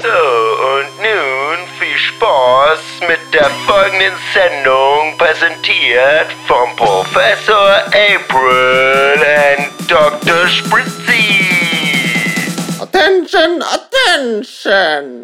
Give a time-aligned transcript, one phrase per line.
[0.00, 10.46] So, und nun viel Spaß mit der folgenden Sendung, präsentiert vom Professor April und Dr.
[10.46, 11.48] Spritzy.
[12.80, 15.22] Attention, attention!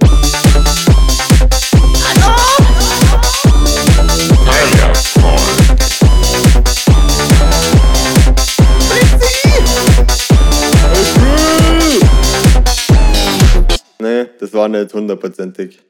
[14.45, 15.83] Das war nicht hundertprozentig.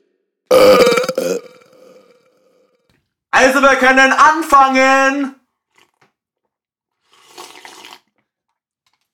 [3.32, 5.34] Also wir können anfangen.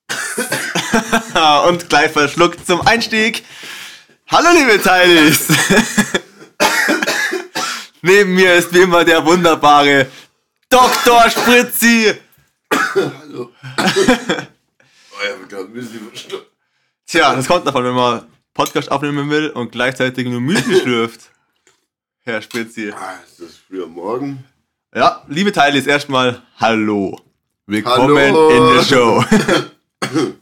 [1.67, 3.43] Und gleich verschluckt zum Einstieg.
[4.29, 5.47] Hallo liebe Teilis.
[8.03, 10.05] Neben mir ist wie immer der wunderbare
[10.69, 11.31] Dr.
[11.31, 12.13] Spritzi.
[15.13, 16.49] Oh ja, wir gerade ein bisschen verschluckt.
[17.05, 21.31] Tja, das kommt davon, wenn man Podcast aufnehmen will und gleichzeitig nur Müsli schlürft.
[22.23, 22.91] Herr Spritzi.
[22.91, 24.43] Ah, ist das früher Morgen?
[24.93, 27.19] Ja, liebe Teilis, erstmal Hallo.
[27.65, 28.49] Willkommen Hallo.
[28.49, 29.23] in der Show.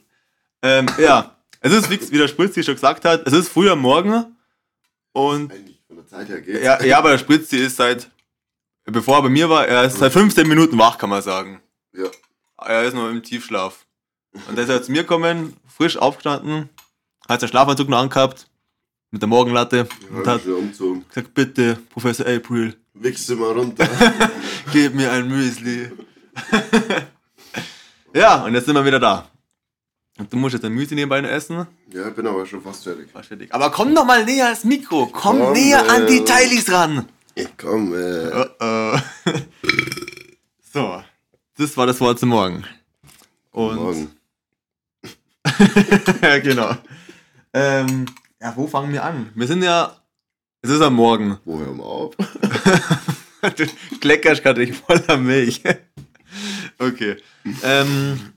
[0.64, 4.36] ähm, ja, es ist, wie der Spritzi schon gesagt hat, es ist früh am Morgen
[5.12, 6.64] und Eigentlich von der Zeit her geht's.
[6.64, 8.10] ja, ja, aber der Spritzi ist seit,
[8.86, 11.62] bevor er bei mir war, er ist seit 15 Minuten wach, kann man sagen.
[11.94, 12.08] Ja.
[12.58, 13.86] Er ist noch im Tiefschlaf.
[14.48, 16.70] Und da ist er zu mir gekommen, frisch aufgestanden,
[17.30, 18.48] hat seinen Schlafanzug noch angehabt,
[19.12, 21.06] mit der Morgenlatte und Ja, hat schon umgezogen.
[21.08, 23.88] gesagt, bitte, Professor April, Wichse mal runter.
[24.74, 25.92] gib mir ein Müsli.
[28.14, 29.30] ja, und jetzt sind wir wieder da.
[30.18, 31.66] Und du musst jetzt ein Müsli nebenbei noch essen.
[31.94, 33.10] ja, ich bin aber schon fast fertig.
[33.12, 33.54] Fast fertig.
[33.54, 35.06] Aber komm doch mal näher ans Mikro.
[35.08, 36.26] Komm, Komm, näher an die äh.
[36.26, 37.08] Teilis ran.
[37.58, 38.32] Komm, äh.
[38.34, 39.00] Oh, oh.
[40.74, 41.02] so,
[41.58, 42.66] das war das Wort zum Morgen.
[43.52, 44.12] Und Morgen.
[46.22, 46.76] ja, genau.
[47.54, 48.06] Ähm,
[48.42, 49.32] ja, wo fangen wir an?
[49.36, 49.96] Wir sind ja.
[50.62, 51.40] Es ist am Morgen.
[51.46, 52.16] Wo hören wir auf?
[53.56, 53.66] du
[54.02, 55.64] kleckerst gerade nicht voller Milch.
[56.80, 57.18] okay.
[57.64, 58.34] Ähm,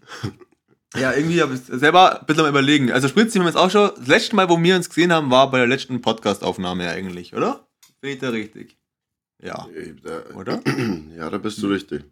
[0.97, 2.93] ja, irgendwie habe ich selber ein bisschen am überlegen.
[2.93, 3.91] Also Spritzi haben wir jetzt auch schon.
[3.97, 7.67] Das letzte Mal, wo wir uns gesehen haben, war bei der letzten Podcast-Aufnahme eigentlich, oder?
[8.01, 8.77] Bin ich da richtig?
[9.43, 10.61] Ja, Ey, da, oder?
[11.17, 12.05] ja, da bist du richtig.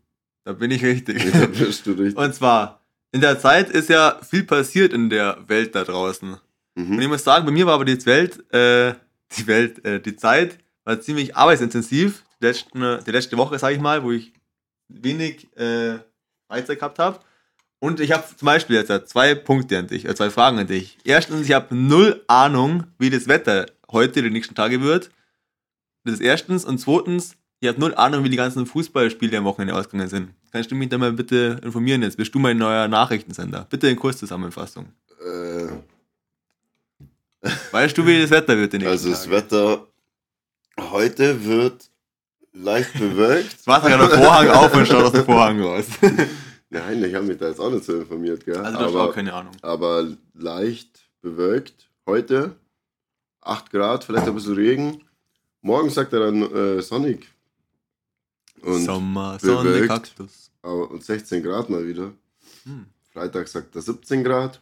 [0.45, 1.31] Da bin ich richtig.
[1.31, 2.17] Da bist du richtig.
[2.17, 2.81] Und zwar,
[3.13, 6.39] in der Zeit ist ja viel passiert in der Welt da draußen.
[6.89, 7.11] Und ich Mhm.
[7.11, 8.95] muss sagen, bei mir war aber die Welt, äh,
[9.37, 12.25] die Welt, äh, die Zeit war ziemlich arbeitsintensiv.
[12.41, 14.33] Die, letzten, die letzte Woche, sage ich mal, wo ich
[14.89, 15.99] wenig äh,
[16.49, 17.21] Freizeit gehabt habe.
[17.81, 20.67] Und ich habe zum Beispiel jetzt äh, zwei Punkte an dich, äh, zwei Fragen an
[20.67, 20.99] dich.
[21.05, 25.11] Erstens, ich habe null Ahnung, wie das Wetter heute, die nächsten Tage wird.
[26.05, 26.65] Das ist erstens.
[26.65, 30.31] Und zweitens, ich habe null Ahnung, wie die ganzen Fußballspiele am Wochenende ausgegangen sind.
[30.51, 32.17] Kannst du mich da mal bitte informieren jetzt?
[32.17, 33.67] Bist du mein neuer Nachrichtensender?
[33.71, 34.93] Bitte in Kurzzusammenfassung.
[35.23, 35.69] Äh,
[37.71, 39.37] Weißt du, wie das Wetter wird die nächsten also das Tage?
[39.37, 39.87] Wetter
[40.79, 41.91] heute wird
[42.53, 43.53] leicht bewölkt.
[43.53, 45.87] Jetzt macht er gerade den Vorhang auf und schaut aus dem Vorhang raus.
[46.71, 48.57] Nein, ich habe mich da jetzt auch nicht so informiert, gell?
[48.57, 49.53] Also, das aber, war keine Ahnung.
[49.63, 52.57] aber leicht bewölkt heute.
[53.43, 55.03] 8 Grad, vielleicht ein bisschen Regen.
[55.63, 57.27] Morgen sagt er dann äh, sonnig.
[58.63, 59.87] Und, Sommer, Sonne.
[59.87, 60.51] Kaktus.
[60.63, 62.13] aber, und 16 Grad mal wieder.
[62.65, 62.87] Hm.
[63.13, 64.61] Freitag sagt er 17 Grad.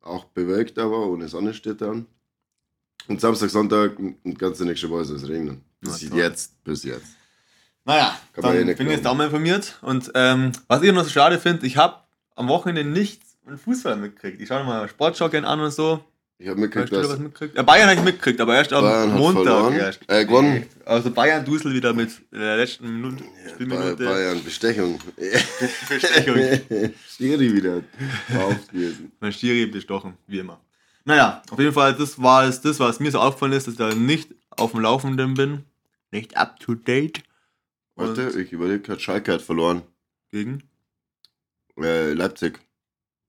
[0.00, 2.06] Auch bewölkt aber, ohne Sonne steht dann.
[3.08, 5.62] Und Samstag, Sonntag und ganze nächste Woche soll es regnen.
[5.80, 7.16] Bis Na jetzt, bis jetzt.
[7.84, 9.78] Naja, Kann dann eh bin ich jetzt auch mal informiert.
[9.82, 11.96] Und ähm, was ich noch so schade finde, ich habe
[12.36, 14.40] am Wochenende nichts von Fußball mitgekriegt.
[14.40, 16.04] Ich schaue mal Sportschau gerne an und so.
[16.38, 17.54] Ich habe mitgekriegt, dass was mitgekriegt?
[17.54, 19.74] Ja, Bayern habe ich mitgekriegt, aber erst am Bayern hat Montag.
[19.74, 20.00] Erst.
[20.06, 20.64] Äh, gewonnen.
[20.86, 24.04] Also Bayern dusel wieder mit der letzten Minute, Spielminute.
[24.04, 24.98] Bayern Bestechung.
[25.88, 26.36] Bestechung.
[27.08, 27.82] Schiri wieder
[28.32, 29.12] drauf gewesen.
[29.20, 30.58] Mein Schiri bestochen, wie immer.
[31.04, 33.78] Naja, auf jeden Fall, das war es, das, was mir so aufgefallen ist, dass ich
[33.78, 35.64] da nicht auf dem Laufenden bin.
[36.10, 37.22] Nicht up to date.
[37.96, 39.82] Warte, ich überlege gerade, Schalke hat verloren.
[40.30, 40.62] Gegen?
[41.78, 42.60] Äh, Leipzig.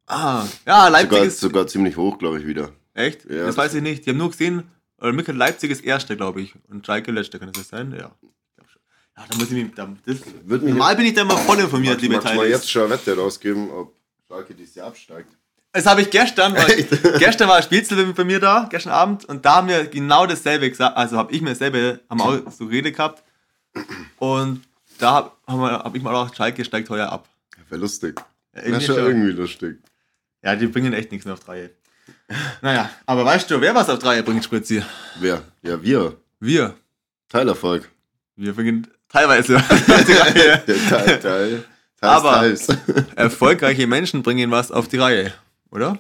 [0.08, 1.40] Ah, ja, Leipzig sogar, ist.
[1.40, 2.72] sogar ziemlich hoch, glaube ich, wieder.
[2.94, 3.26] Echt?
[3.30, 4.06] Ja, das weiß ich nicht.
[4.06, 4.64] Die haben nur gesehen,
[5.00, 6.53] oder Mikkel Leipzig ist Erster, glaube ich.
[6.70, 7.91] Und Schalke Letzter, kann das sein?
[7.97, 8.12] Ja.
[8.58, 8.66] Ich.
[9.18, 9.73] Ja, da muss ich mich.
[9.73, 12.47] Da, das, Würde mich normal bin ich da immer voll informiert, liebe magst du mal
[12.47, 13.96] jetzt schon eine Wette rausgeben, ob
[14.28, 15.38] Schalke dieses Jahr absteigt?
[15.73, 16.84] Das habe ich gestern, weil
[17.20, 20.70] gestern war ein Spielzel bei mir da, gestern Abend, und da haben wir genau dasselbe
[20.70, 23.23] gesagt, also habe ich mir dasselbe, wir auch so Rede gehabt.
[24.18, 24.64] Und
[25.00, 27.28] da habe hab ich mal auch, Schalke steigt heuer ab.
[27.70, 28.22] Wäre lustig.
[28.53, 29.06] Ja, Wäre schon schon.
[29.06, 29.78] irgendwie lustig.
[30.44, 31.70] ja, die bringen echt nichts mehr auf Dreie.
[32.62, 34.84] Naja, aber weißt du, wer was auf Dreie bringt, Spritzi?
[35.20, 35.41] Wer?
[35.62, 36.18] Ja, wir.
[36.41, 36.76] Wir.
[37.29, 37.90] Teilerfolg.
[38.35, 40.64] Wir bringen teilweise auf die Reihe.
[40.68, 41.64] Der Teil, Teil.
[42.00, 42.68] Teils, Aber- Teils.
[43.16, 45.32] Erfolgreiche Menschen bringen was auf die Reihe,
[45.72, 46.00] oder?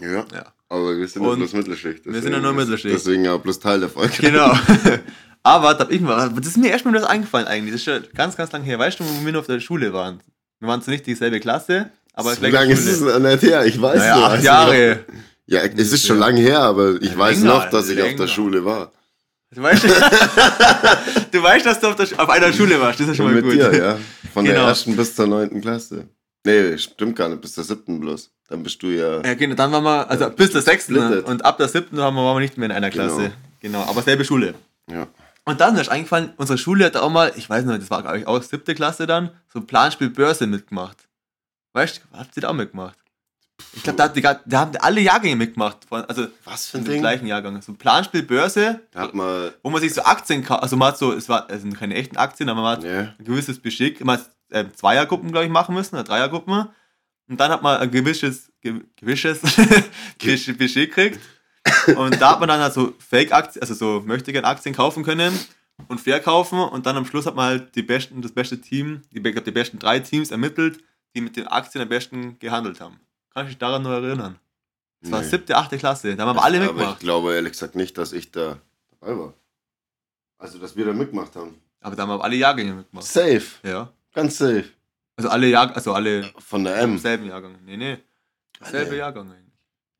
[0.00, 0.24] Ja.
[0.32, 0.52] Ja.
[0.68, 2.04] Aber wir sind ja bloß Mittelschicht.
[2.04, 2.94] wir sind ja nur Mittelschicht.
[2.94, 4.14] Deswegen ja bloß Teil der Folge.
[4.20, 4.52] Genau.
[5.42, 7.72] Aber da hab ich mal, das ist mir erstmal das eingefallen eigentlich.
[7.72, 8.78] Das ist schon ganz, ganz lange her.
[8.80, 10.20] Weißt du, wo wir noch auf der Schule waren?
[10.58, 13.20] Wir waren zwar nicht dieselbe Klasse, aber so lange ist es Schule.
[13.20, 14.24] nicht her, ich weiß Naja, noch.
[14.32, 15.04] acht Jahre.
[15.46, 18.18] Ja, es ist schon lange her, aber ich weiß Länger, noch, dass ich auf länger.
[18.22, 18.90] der Schule war.
[19.54, 19.84] Du weißt,
[21.30, 22.98] du weißt dass du auf, der, auf einer Schule warst.
[22.98, 23.72] Das ist schon Und mal mit gut.
[23.72, 23.98] dir, ja.
[24.34, 24.66] Von der Genau.
[24.66, 26.08] ersten bis zur neunten Klasse.
[26.44, 28.30] Nee, stimmt gar nicht, bis zur siebten bloß.
[28.48, 29.22] Dann bist du ja.
[29.22, 31.26] Ja, genau, dann waren wir, also bis der sechsten Splittet.
[31.26, 33.04] und ab der siebten waren wir, waren wir nicht mehr in einer Genau.
[33.16, 33.32] Klasse.
[33.60, 34.54] Genau, aber selbe Schule.
[34.90, 35.08] Ja.
[35.44, 38.18] Und dann ist eingefallen, unsere Schule hat auch mal, ich weiß nicht, das war glaube
[38.20, 40.96] ich auch siebte Klasse dann, so Planspiel Börse mitgemacht.
[41.72, 42.96] Weißt du, habt ihr da auch mitgemacht?
[43.72, 45.78] Ich glaube, da, hat da haben alle Jahrgänge mitgemacht.
[45.88, 47.00] Von, also Was für in ein Ding?
[47.00, 47.60] gleichen Jahrgang.
[47.62, 49.50] So Planspiel Börse, Da hat man.
[49.62, 50.62] wo man sich so Aktien kauft.
[50.62, 53.14] Also man hat so, es war, es sind keine echten Aktien, aber man hat Ja.
[53.18, 54.04] ein gewisses Beschick.
[54.04, 56.68] Man hat äh, Zweiergruppen, glaube ich, machen müssen, oder Dreiergruppen.
[57.28, 59.40] Und dann hat man ein gewisses, ge gewisses
[60.18, 61.20] Beschick gekriegt.
[61.96, 65.36] Und da hat man dann halt so Fake-Aktien, also so möchte gern Aktien kaufen können
[65.88, 66.60] und verkaufen.
[66.60, 69.50] Und dann am Schluss hat man halt die besten, das beste Team, die, ich die
[69.50, 70.78] besten drei Teams ermittelt,
[71.14, 73.00] die mit den Aktien am besten gehandelt haben.
[73.34, 74.38] Kann ich mich daran noch erinnern?
[75.02, 75.28] Das war Nee.
[75.28, 76.14] siebte, achte Klasse.
[76.16, 77.00] Da haben wir alle Aber ich mitgemacht.
[77.00, 78.58] glaube ehrlich gesagt nicht, dass ich da
[79.00, 79.34] dabei war.
[80.38, 81.54] Also, dass wir da mitgemacht haben.
[81.80, 83.06] Aber da haben wir alle Jahrgänge mitgemacht.
[83.06, 83.42] Safe.
[83.62, 83.92] Ja.
[84.14, 84.64] Ganz safe.
[85.16, 86.98] Also alle Jahr, also alle Von der M.
[86.98, 87.56] selben Jahrgang.
[87.64, 87.98] Nee, nee.
[88.62, 88.98] Selbe Alle.
[88.98, 89.42] Jahrgang eigentlich.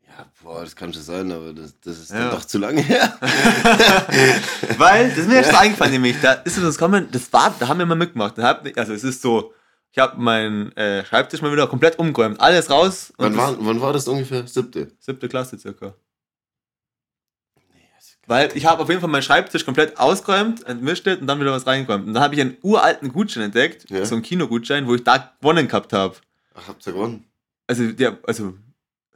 [0.06, 2.18] Ja, boah, das kann schon sein, aber das, das ist Ja.
[2.20, 3.18] dann doch zu lange her.
[4.78, 7.68] Weil, das ist mir jetzt so eingefallen, nämlich, da ist uns kommen, das war, da
[7.68, 8.38] haben wir mal mitgemacht.
[8.38, 9.52] Also es ist so,
[9.92, 12.40] ich habe meinen äh, Schreibtisch mal wieder komplett umgeräumt.
[12.40, 13.12] Alles raus.
[13.18, 14.46] Wann das- war, wann war das ungefähr?
[14.46, 14.92] Siebte.
[14.98, 15.94] Siebte Klasse circa.
[18.26, 21.66] Weil ich habe auf jeden Fall meinen Schreibtisch komplett ausgeräumt, entmischt und dann wieder was
[21.66, 22.06] reingeräumt.
[22.08, 24.04] Und dann habe ich einen uralten Gutschein entdeckt, Ja.
[24.04, 26.16] so einen Kinogutschein, wo ich da gewonnen gehabt habe.
[26.54, 27.24] Ach, habt ihr gewonnen?
[27.68, 28.54] Also, ja, also,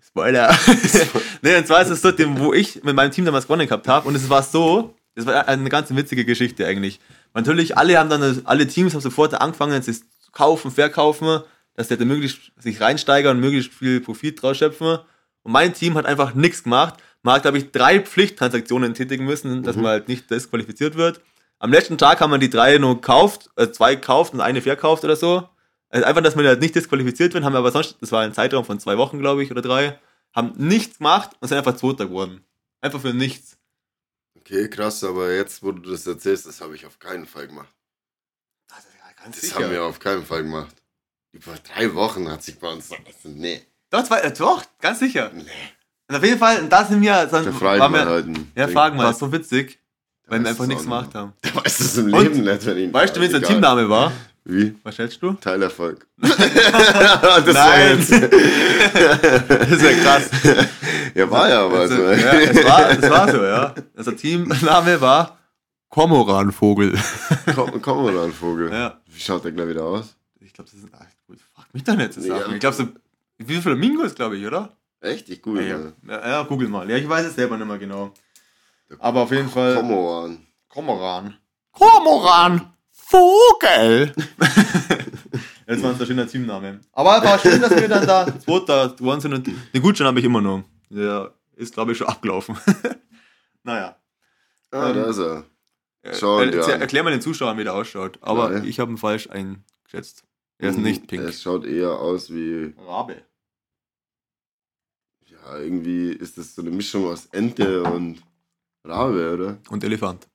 [0.05, 0.57] Spoiler.
[1.43, 4.09] nee, und zwar ist es so, wo ich mit meinem Team damals gewonnen gehabt habe.
[4.09, 7.01] Und es war so, das war eine ganz witzige Geschichte eigentlich.
[7.35, 11.43] Natürlich, alle haben dann, alle Teams haben sofort angefangen, sich zu kaufen, verkaufen,
[11.75, 14.99] dass sie halt möglichst sich reinsteigern und möglichst viel Profit draus schöpfen.
[15.43, 16.95] Und mein Team hat einfach nichts gemacht.
[17.23, 21.21] Man hat, glaube ich, drei Pflichttransaktionen tätigen müssen, dass man halt nicht disqualifiziert wird.
[21.59, 25.05] Am letzten Tag haben wir die drei nur gekauft, äh, zwei gekauft und eine verkauft
[25.05, 25.49] oder so.
[25.91, 28.33] Also einfach, dass wir halt nicht disqualifiziert werden, haben wir aber sonst, das war ein
[28.33, 29.99] Zeitraum von zwei Wochen, glaube ich, oder drei,
[30.33, 32.45] haben nichts gemacht und sind einfach Zweiter geworden.
[32.81, 33.59] Einfach für nichts.
[34.39, 37.69] Okay, krass, aber jetzt, wo du das erzählst, das habe ich auf keinen Fall gemacht.
[39.23, 40.75] Ganz Das haben wir auf keinen Fall gemacht.
[41.33, 42.91] Über drei Wochen hat sich bei uns.
[42.91, 43.61] Also, nee.
[43.91, 45.31] Doch, zwei, äh, doch, ganz sicher.
[45.35, 45.45] Nee.
[46.11, 48.27] Und auf jeden Fall, und da sind wir, dann Der waren wir, halt.
[48.57, 48.75] ja, Ding.
[48.75, 49.79] fragen mal, das ist so witzig,
[50.27, 51.35] weil wir einfach nichts gemacht haben.
[51.45, 52.23] Der weiß das im Und?
[52.25, 52.93] Leben nicht, wenn ihn.
[52.93, 53.49] Weißt du, wie unser Egal.
[53.51, 54.11] Teamname war?
[54.45, 54.75] Wie?
[54.83, 55.35] Was stellst du?
[55.35, 56.05] Teilerfolg.
[56.21, 57.99] das Nein.
[57.99, 58.11] jetzt.
[59.49, 60.31] Das ist ja krass.
[61.15, 62.03] ja, war ja aber Also, so.
[62.03, 63.75] ja, es, war, es war so, ja.
[63.97, 65.39] Unser Teamname war
[65.91, 66.99] Kormoranvogel.
[67.55, 68.73] Komm, komm mal an, Vogel.
[68.73, 68.99] Ja.
[69.07, 70.17] Wie schaut der gleich wieder aus?
[70.41, 70.89] Ich glaube, das ist.
[70.93, 72.45] Ach, gut, frag mich doch nicht zu sagen.
[72.49, 72.55] Ja.
[72.55, 72.89] Ich glaube, so.
[73.39, 74.71] Wie viele Flamingos, glaube ich, oder?
[75.01, 75.29] Echt?
[75.31, 75.93] Ich google Ja, mal.
[76.09, 76.29] ja.
[76.29, 76.89] ja, google mal.
[76.91, 78.13] Ja, ich weiß es selber nicht mehr genau.
[78.99, 79.77] Aber auf jeden Fall.
[79.77, 80.47] Komm mal an.
[80.69, 81.37] Kormoran.
[81.73, 82.73] Kormoran.
[82.91, 84.13] Vogel.
[85.67, 86.81] Das war unser schöner Teamname.
[86.93, 90.25] Aber es war schön, dass wir dann da Zweiter geworden sind den Gutschein habe ich
[90.25, 90.65] immer noch.
[90.89, 92.59] Der ist, glaube ich, schon abgelaufen.
[93.63, 93.95] naja.
[94.73, 95.45] Ah, Ähm, da ist er.
[96.03, 96.81] Äh, Schau erzähl- an.
[96.81, 98.19] erklär mal den Zuschauern, wie der ausschaut.
[98.21, 98.65] Aber Ja.
[98.65, 100.25] ich habe ihn falsch eingeschätzt.
[100.59, 100.83] Er ist Mhm.
[100.83, 101.23] nicht pink.
[101.23, 102.75] Es schaut eher aus wie.
[102.77, 103.23] Rabe.
[105.45, 108.23] Ja, irgendwie ist das so eine Mischung aus Ente und
[108.85, 109.59] Rabe, oder?
[109.71, 110.27] Und Elefant.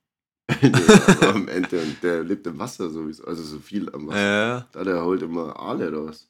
[0.62, 3.24] ja, am Ente und der lebt im Wasser sowieso.
[3.24, 4.20] Also so viel am Wasser.
[4.20, 6.28] Ja, Da der holt immer Aale raus.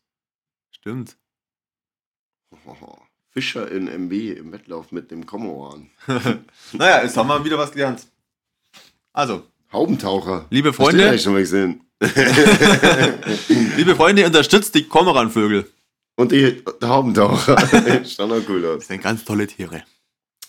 [0.71, 1.17] stimmt.
[3.31, 5.91] Fischer in MB im Wettlauf mit dem Komoran.
[6.73, 8.07] naja, jetzt haben wir wieder was gelernt.
[9.13, 9.43] Also,
[9.73, 10.47] Haubentaucher.
[10.49, 11.83] liebe Hast du Freunde, eigentlich schon mal gesehen?
[13.77, 15.71] liebe Freunde, unterstützt die Kormoranvögel.
[16.17, 17.57] Und die, Haubentaucher.
[18.07, 18.79] Schaut auch cool aus.
[18.79, 19.85] Das sind ganz tolle Tiere.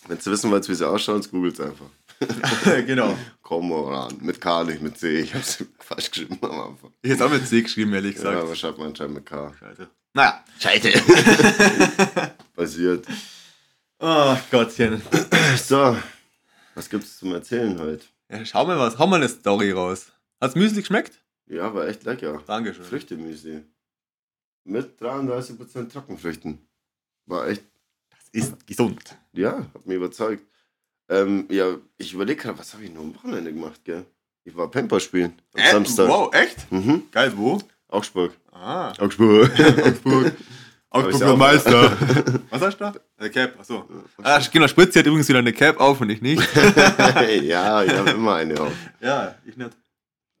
[0.06, 1.86] Wenn du wissen wollt, wie sie ausschauen, googelt einfach.
[2.86, 3.16] genau.
[3.42, 4.16] Komoran.
[4.20, 5.20] Mit K, nicht mit C.
[5.20, 6.92] Ich hab's falsch geschrieben am Anfang.
[7.02, 8.42] Ich hätte auch mit C geschrieben, ehrlich Ja, gesagt.
[8.42, 9.52] aber schreibt man anscheinend mit K.
[9.58, 9.88] Scheiße.
[10.14, 10.44] Naja.
[10.58, 10.90] Scheite.
[12.56, 13.06] Passiert.
[14.00, 15.02] Oh Gottchen.
[15.62, 15.96] So,
[16.74, 18.04] was gibt's zum Erzählen heute?
[18.30, 18.98] Ja, schau mal was.
[18.98, 20.12] Hau mal eine Story raus.
[20.40, 21.20] Hat's Müsli geschmeckt?
[21.46, 22.42] Ja, war echt lecker.
[22.46, 22.84] Dankeschön.
[22.84, 23.64] Früchtemüsli.
[24.68, 26.58] Mit 33% Trockenfrüchten.
[27.26, 27.62] War echt,
[28.10, 29.16] Das ist gesund.
[29.32, 30.44] ja, hat mich überzeugt.
[31.08, 34.04] Ähm, ja, ich überlege gerade, was habe ich nur am Wochenende gemacht, gell?
[34.44, 36.08] Ich war Pamper spielen am Äh, Samstag.
[36.08, 36.70] Wow, echt?
[36.70, 37.04] Mhm.
[37.10, 37.58] Geil, wo?
[37.88, 38.32] Augsburg.
[38.52, 38.92] Ah.
[38.98, 39.50] Augsburg.
[39.86, 40.32] Augsburg.
[40.90, 41.90] Augsburger Meister.
[42.50, 42.94] Was hast du da?
[43.16, 43.88] Eine Cap, achso.
[44.22, 46.42] Ah, genau, Spritzi hat übrigens wieder eine Cap auf und ich nicht.
[47.42, 48.72] ja, ich habe immer eine auf.
[49.00, 49.70] ja, ich nicht.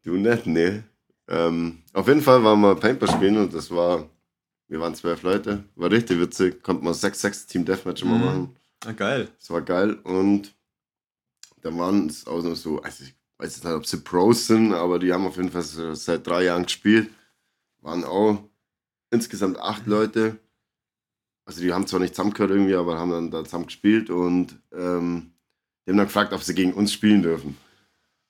[0.04, 0.84] Du nicht, ne?
[1.28, 4.08] Ähm, auf jeden Fall waren wir Paintball spielen und das war,
[4.68, 8.24] wir waren zwölf Leute, war richtig witzig, konnte man 6-6 Team Deathmatch immer Mhm.
[8.24, 8.56] machen.
[8.86, 9.28] Ah, geil.
[9.38, 10.54] Das war geil und
[11.62, 14.72] da waren es auch noch so, also ich weiß jetzt nicht, ob sie Pros sind,
[14.72, 17.10] aber die haben auf jeden Fall so seit drei Jahren gespielt.
[17.80, 18.42] Waren auch
[19.10, 20.38] insgesamt acht Leute.
[21.44, 25.32] Also die haben zwar nicht zusammengehört irgendwie, aber haben dann da zusammen gespielt und ähm,
[25.86, 27.56] die haben dann gefragt, ob sie gegen uns spielen dürfen.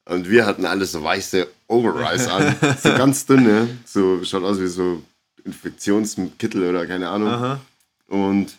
[0.04, 4.68] Und wir hatten alle so weiße Overalls an, so ganz dünne, so schaut aus wie
[4.68, 5.02] so
[5.44, 7.28] Infektionskittel oder keine Ahnung.
[7.28, 7.60] Aha.
[8.06, 8.56] Und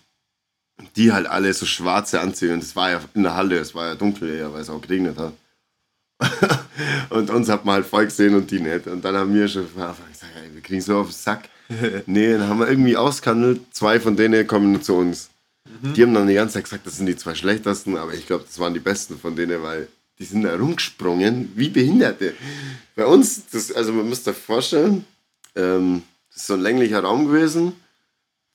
[0.95, 2.53] die halt alle so schwarze Anzüge.
[2.53, 4.81] Und es war ja in der Halle, es war ja dunkel, ja, weil es auch
[4.81, 5.33] geregnet hat.
[7.09, 8.87] und uns hat man halt voll gesehen und die nicht.
[8.87, 9.99] Und dann haben wir schon gesagt,
[10.35, 11.49] ey, wir kriegen so auf den Sack.
[12.05, 15.29] nee, dann haben wir irgendwie ausgehandelt, zwei von denen kommen zu uns.
[15.95, 18.43] Die haben dann die ganze Zeit gesagt, das sind die zwei schlechtesten, aber ich glaube,
[18.43, 22.33] das waren die besten von denen, weil die sind da rumgesprungen wie Behinderte.
[22.95, 25.05] Bei uns, das, also man muss sich vorstellen,
[25.55, 26.01] ähm,
[26.45, 27.73] so ein länglicher Raum gewesen,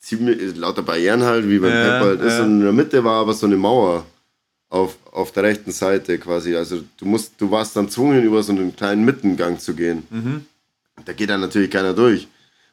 [0.00, 2.32] ziemlich lauter Barrieren halt, wie beim Ja, Pepper halt ist.
[2.38, 2.42] ja.
[2.44, 4.04] Und in der Mitte war aber so eine Mauer
[4.70, 6.54] auf, auf der rechten Seite quasi.
[6.56, 10.04] Also du musst, du warst dann gezwungen, über so einen kleinen Mittengang zu gehen.
[10.10, 10.44] Mhm.
[11.04, 12.28] Da geht dann natürlich keiner durch.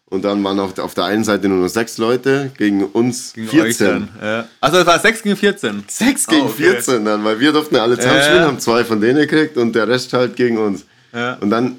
[0.06, 3.32] Und dann waren auf, der- auf der einen Seite nur noch sechs Leute, gegen uns
[3.34, 3.64] Gegen 14.
[3.70, 4.10] euch dann.
[4.22, 4.48] Ja.
[4.60, 5.86] Also es war 6 gegen 14.
[5.88, 6.64] 6 gegen Oh, okay.
[6.64, 9.74] 14 dann, weil wir durften ja alle zusammen spielen, haben zwei von denen gekriegt und
[9.74, 10.86] der Rest halt gegen uns.
[11.40, 11.78] Und dann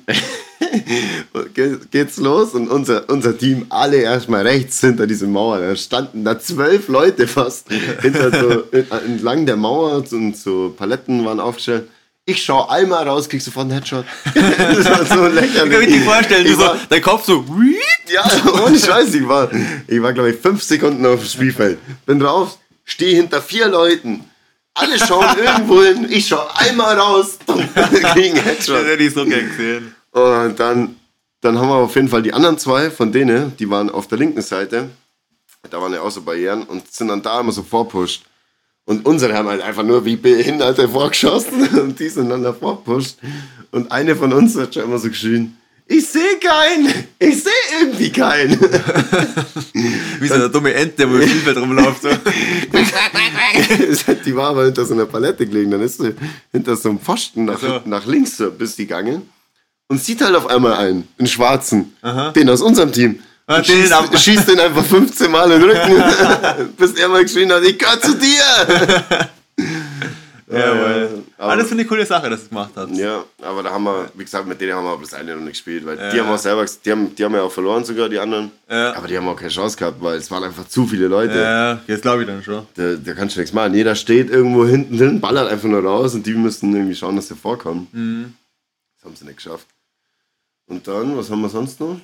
[1.90, 5.58] geht's los und unser, unser Team alle erstmal rechts hinter diese Mauer.
[5.60, 7.66] Da standen da zwölf Leute fast
[8.02, 8.64] hinter so,
[9.06, 11.88] entlang der Mauer und so Paletten waren aufgestellt.
[12.24, 14.04] Ich schau einmal raus, krieg sofort einen Headshot.
[14.34, 15.54] das war so Ich lächerlich.
[15.56, 17.44] kann mir nicht vorstellen, du Ich so, war- dein Kopf so,
[18.12, 18.24] ja,
[18.64, 19.50] ohne Scheiß, ich war,
[19.88, 21.78] ich war glaube ich fünf Sekunden auf dem Spielfeld.
[22.06, 24.24] Bin drauf, stehe hinter vier Leuten.
[24.74, 28.84] Alle schauen irgendwo hin, ich schau einmal raus und krieg einen das Headshot.
[28.86, 29.94] hätte ich so gern gesehen.
[30.12, 30.96] Und dann,
[31.40, 34.18] dann haben wir auf jeden Fall die anderen zwei von denen, die waren auf der
[34.18, 34.90] linken Seite.
[35.70, 38.24] Da waren ja auch so Barrieren und sind dann da immer so vorpusht.
[38.84, 43.18] Und unsere haben halt einfach nur wie Behinderte vorgeschossen und die sind dann da vorpusht.
[43.70, 48.10] Und eine von uns hat schon immer so geschrien, ich sehe keinen, ich sehe irgendwie
[48.10, 48.58] keinen.
[50.20, 52.02] Wie so eine dumme Ente, wo im Spielfeld rumläuft.
[52.02, 52.08] So.
[54.24, 55.72] die war aber hinter so einer Palette gelegen.
[55.72, 56.14] Dann ist sie
[56.52, 57.84] hinter so einem Pfosten nach, Ach so.
[57.84, 59.28] nach links so bis die gegangen
[59.88, 62.30] und sieht halt auf einmal einen, einen schwarzen, Aha.
[62.30, 63.20] den aus unserem Team.
[63.46, 66.02] Ah, Und den schießt, ab- schießt den einfach 15 Mal in den Rücken,
[66.78, 68.38] bis er mal geschrien hat, ich gehör zu dir.
[70.48, 71.08] Jawohl.
[71.38, 72.94] aber- Aber das finde ich eine coole Sache, dass ihr es gemacht habt.
[72.94, 75.52] Ja, aber da haben wir, wie gesagt, mit denen haben wir das eine noch nicht
[75.52, 76.10] gespielt, weil Ja.
[76.10, 78.50] die haben auch selber, die haben, die haben ja auch verloren sogar, die anderen.
[78.70, 78.94] Ja.
[78.94, 81.38] Aber die haben auch keine Chance gehabt, weil es waren einfach zu viele Leute.
[81.38, 82.66] Ja, jetzt glaube ich dann schon.
[82.74, 83.72] Da, da kannst du nichts machen.
[83.74, 87.28] Jeder steht irgendwo hinten drin, ballert einfach nur raus und die müssen irgendwie schauen, dass
[87.28, 87.88] sie vorkommen.
[87.92, 88.34] Mhm.
[89.02, 89.66] Das haben sie nicht geschafft.
[90.66, 91.98] Und dann, was haben wir sonst noch?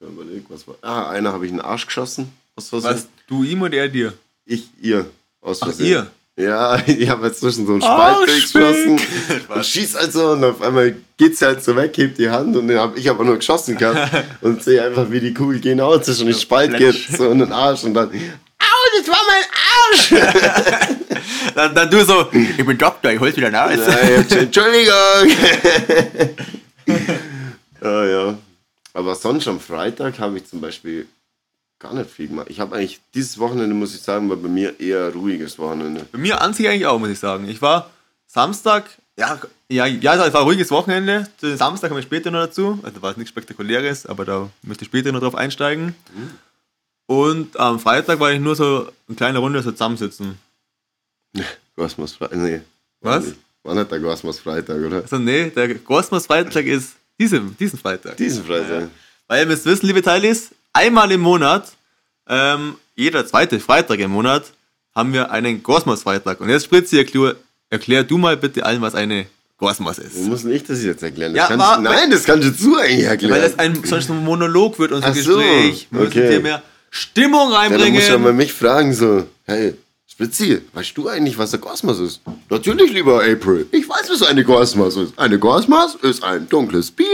[0.00, 0.76] Ich was war.
[0.82, 2.32] Ah, einer habe ich in den Arsch geschossen.
[2.54, 2.94] Aus Versehen.
[2.94, 4.12] Was, du ihm und er dir?
[4.46, 5.10] Ich, ihr.
[5.40, 5.86] Aus Ach, Versehen.
[5.88, 6.10] ihr?
[6.36, 8.52] Ja, ich habe jetzt zwischen so einen Spalt Arschfick.
[8.52, 9.00] geschossen
[9.48, 12.68] und schieß halt so und auf einmal geht's halt so weg, hebt die Hand und
[12.68, 16.26] den hab, ich habe nur geschossen gehabt und sehe einfach, wie die Kugel genau zwischen
[16.26, 20.99] den Spalt geht, so in den Arsch und dann, au, das war mein Arsch!
[21.60, 23.50] Dann, dann du so, ich bin Doktor, ich hol's wieder.
[23.50, 24.94] Nein, Entschuldigung!
[27.82, 28.38] ja, ja.
[28.94, 31.06] Aber sonst am Freitag habe ich zum Beispiel
[31.78, 32.46] gar nicht viel gemacht.
[32.48, 36.06] Ich habe eigentlich dieses Wochenende, muss ich sagen, war bei mir eher ruhiges Wochenende.
[36.10, 37.46] Bei mir an sich eigentlich auch, muss ich sagen.
[37.46, 37.90] Ich war
[38.26, 38.86] Samstag,
[39.18, 39.38] ja,
[39.68, 41.28] ja, ja, es war ein ruhiges Wochenende.
[41.36, 42.78] Zu dem Samstag komme ich später noch dazu.
[42.82, 45.94] Also war es nichts Spektakuläres, aber da müsste ich später noch drauf einsteigen.
[47.04, 50.38] Und am Freitag war ich nur so eine kleine Runde so zusammensitzen.
[51.76, 52.36] Gosmos Freitag.
[52.38, 52.60] Nee.
[53.00, 53.24] Was?
[53.62, 55.02] War nicht, der Gosmos Freitag, oder?
[55.02, 58.16] Also nee, der Kosmos Freitag ist diesem, diesen Freitag.
[58.16, 58.88] Diesen Freitag.
[59.28, 61.70] Weil ihr müsst wissen, liebe Teilis, einmal im Monat,
[62.28, 64.44] ähm, jeder zweite Freitag im Monat,
[64.94, 66.40] haben wir einen Kosmos-Freitag.
[66.40, 67.36] Und jetzt Spritzi, erklär,
[67.68, 70.16] erklär du mal bitte allen, was eine Kosmos ist.
[70.16, 71.34] Wir müssen nicht das jetzt erklären.
[71.34, 73.34] Das Ja, war- nein, das kannst du eigentlich erklären.
[73.34, 75.86] Weil das ein sonst ein Monolog wird, unser Ach so, Gespräch.
[75.90, 76.28] Wir müssen okay.
[76.30, 78.22] hier mehr Stimmung ja, dann musst du ja reinbringen.
[78.22, 79.74] mal mich fragen, so, hey,
[80.20, 82.20] Spitzi, weißt du eigentlich, was der Kosmos ist?
[82.50, 83.66] Natürlich, lieber April.
[83.70, 85.18] Ich weiß, was eine Kosmos ist.
[85.18, 87.06] Eine Kosmos ist ein dunkles Bier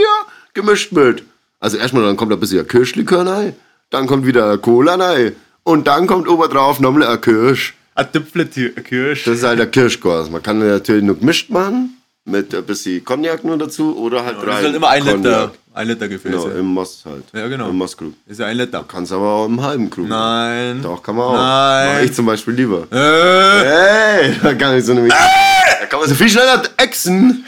[0.53, 1.23] gemischt mit.
[1.61, 3.55] Also erstmal, dann kommt ein bisschen Kirschlikör rein,
[3.91, 7.75] dann kommt wieder Cola rein und dann kommt obendrauf nochmal ein Kirsch.
[7.95, 9.23] Ein Tüpfle Kirsch.
[9.23, 10.29] Das ist halt der Kirschkurs.
[10.29, 11.95] Man kann natürlich nur gemischt machen,
[12.25, 15.13] mit ein bisschen Cognac nur dazu oder halt Das rein ist halt immer ein Liter,
[15.13, 15.51] Cognac.
[15.77, 16.35] Ein Liter Gefäße.
[16.35, 17.25] Genau, im Moss halt.
[17.33, 17.69] Ja, genau.
[17.69, 18.13] Im Mosskrug.
[18.25, 18.83] ist ja ein Liter.
[18.87, 20.07] Kannst aber auch im halben Krug.
[20.07, 20.81] Nein.
[20.81, 21.33] Doch, kann man auch.
[21.33, 21.93] Nein.
[21.93, 22.87] Mach ich zum Beispiel lieber.
[22.91, 25.13] Äh, Hey, da kann ich so nämlich.
[25.13, 27.45] Da kann man so viel schneller exen.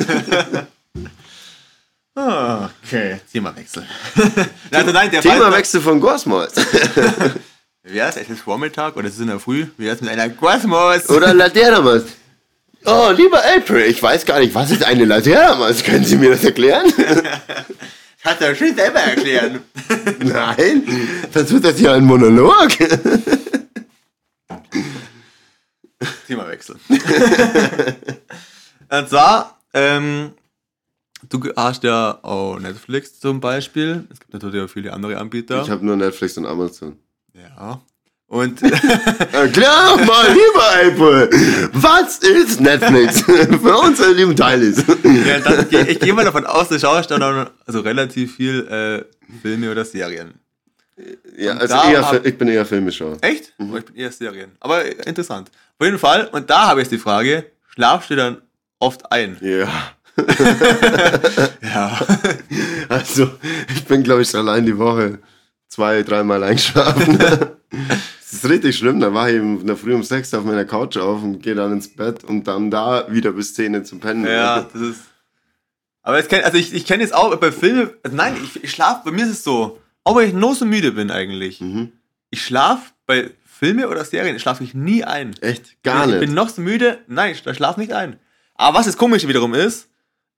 [2.16, 3.84] okay, Themawechsel.
[4.74, 6.52] also nein, der Themawechsel von Gosmos.
[7.82, 8.16] Wie wär's?
[8.16, 9.66] Es ist Vormittag oder es ist in der Früh?
[9.78, 11.10] Wie wär's mit einer Kosmos?
[11.10, 12.04] Oder Laternamas.
[12.86, 15.84] Oh, lieber April, ich weiß gar nicht, was ist eine Laternamas?
[15.84, 16.94] Können Sie mir das erklären?
[18.22, 19.62] Kannst du schön selber erklären.
[20.20, 20.84] Nein,
[21.32, 22.68] das wird das ja ein Monolog.
[26.28, 26.76] Themawechsel.
[28.90, 30.32] Und zwar, ähm,
[31.30, 34.08] du hast ja auch Netflix zum Beispiel.
[34.12, 35.62] Es gibt natürlich auch viele andere Anbieter.
[35.62, 36.98] Ich habe nur Netflix und Amazon.
[37.34, 37.82] ja.
[38.30, 38.62] Und
[39.34, 41.30] Erklär doch mal, lieber April,
[41.74, 44.84] was ist Netflix für unsere lieben Teilis?
[45.04, 49.04] ja, dann, ich gehe mal davon aus, du schaust dann auch also relativ viel äh,
[49.42, 50.36] Filme oder Serien.
[51.38, 53.18] Ja, also eher, hab- ich bin eher Filmschauer.
[53.22, 53.52] Echt?
[53.58, 54.52] Oh, ich bin eher Serien.
[54.60, 55.50] Aber äh, interessant.
[55.80, 58.42] Auf jeden Fall, und da habe ich jetzt die Frage, schlafst du dann
[58.80, 59.38] oft ein?
[59.42, 59.68] Ja.
[61.62, 61.98] Ja.
[62.90, 63.30] Also,
[63.74, 65.20] ich bin, glaube ich, allein die Woche
[65.68, 67.18] zwei, dreimal eingeschlafen.
[68.32, 69.00] Das ist richtig schlimm.
[69.00, 71.72] Da war ich in der Früh um sechs auf meiner Couch auf und gehe dann
[71.74, 74.26] ins Bett und dann da wieder bis 10 zum Pennen.
[74.26, 75.00] Ja, das ist.
[76.02, 79.02] Aber kenn, also ich, ich kenne jetzt auch bei Filmen, also nein, ich, ich schlafe,
[79.06, 81.92] bei mir ist es so, auch wenn ich nur so müde bin eigentlich, Mhm.
[82.30, 85.36] ich schlafe bei Filme oder Serien, schlafe ich nie ein.
[85.42, 85.82] Echt?
[85.84, 86.20] Gar ich nicht.
[86.22, 88.18] bin noch so müde, nein, ich schlafe nicht ein.
[88.56, 89.90] Aber was das Komische wiederum ist,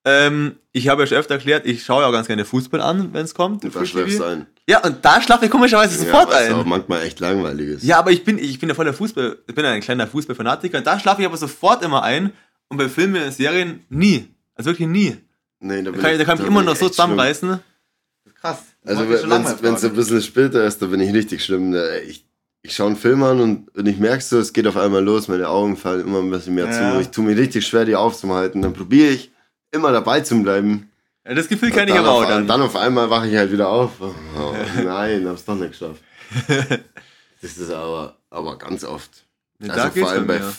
[0.05, 3.13] ähm, ich habe ja schon öfter erklärt, ich schaue ja auch ganz gerne Fußball an,
[3.13, 3.63] wenn es kommt.
[3.63, 4.47] da schläfst du ein.
[4.67, 6.69] Ja, und da schlafe ich komischerweise sofort ja, auch ein.
[6.69, 7.83] manchmal echt langweilig ist.
[7.83, 10.77] Ja, aber ich bin, ich bin ja voll der Fußball, ich bin ein kleiner Fußballfanatiker,
[10.79, 12.31] und da schlafe ich aber sofort immer ein
[12.69, 14.27] und bei Filmen und Serien nie.
[14.55, 15.17] Also wirklich nie.
[15.59, 17.59] Nee, da, Da kann, ich- da kann ich mich immer noch so zusammenreißen.
[18.39, 18.63] Krass.
[18.85, 21.75] Also wenn es ein bisschen später ist, da bin ich richtig schlimm.
[22.07, 22.25] Ich,
[22.63, 25.27] ich schaue einen Film an und, und ich merke so, es geht auf einmal los,
[25.27, 26.93] meine Augen fallen immer ein bisschen mehr Ja.
[26.95, 27.01] zu.
[27.01, 28.61] Ich tue mir richtig schwer, die aufzuhalten.
[28.61, 29.31] Dann probiere ich
[29.71, 30.91] immer dabei zu bleiben.
[31.25, 32.47] Ja, das Gefühl kenne ich aber auch dann.
[32.47, 33.91] dann auf einmal wache ich halt wieder auf.
[34.01, 36.01] Oh, nein, hab's doch nicht geschafft.
[37.41, 39.09] Das ist aber, aber ganz oft.
[39.59, 40.37] Ja, Also vor allem bei.
[40.39, 40.53] mir.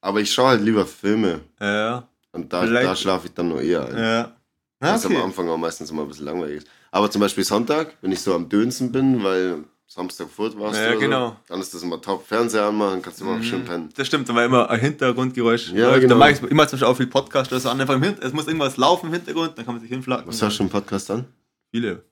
[0.00, 1.40] Aber ich schaue halt lieber Filme.
[1.60, 3.98] Ja, Und da, Vielleicht- da schlafe ich dann nur eher ein.
[3.98, 4.32] ja.
[4.80, 5.22] Ah, Was am okay.
[5.22, 6.66] Anfang auch meistens immer ein bisschen langweilig ist.
[6.90, 9.62] Aber zum Beispiel Sonntag, wenn ich so am Dönsen bin, weil
[9.94, 11.28] Samstag fort warst Ja, oder genau.
[11.28, 12.26] so, dann ist das immer top.
[12.26, 13.90] Fernseher anmachen, kannst du immer schön pennen.
[13.94, 15.70] Das stimmt, da war immer ein Hintergrundgeräusch.
[15.72, 16.00] Ja, läuft.
[16.02, 16.14] genau.
[16.14, 17.78] Da mache ich immer zum Beispiel auch viel Podcast oder so an.
[17.80, 20.26] Einfach im Hin es muss irgendwas laufen im Hintergrund, dann kann man sich hinflacken.
[20.28, 21.26] Was hast du im Podcast an?
[21.70, 22.04] Viele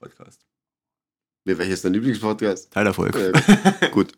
[0.00, 0.44] Podcasts.
[1.44, 2.72] Nee, welcher ist dein Lieblingspodcast?
[2.72, 3.16] Teilerfolg.
[3.16, 4.08] Ja, gut.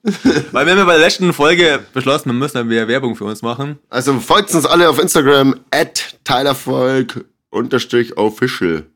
[0.52, 3.24] Weil wir haben ja bei der letzten Folge beschlossen, wir müssen dann wieder Werbung für
[3.24, 3.78] uns machen.
[3.90, 8.86] Also folgt uns alle auf Instagram at Teilerfolg unterstrich official.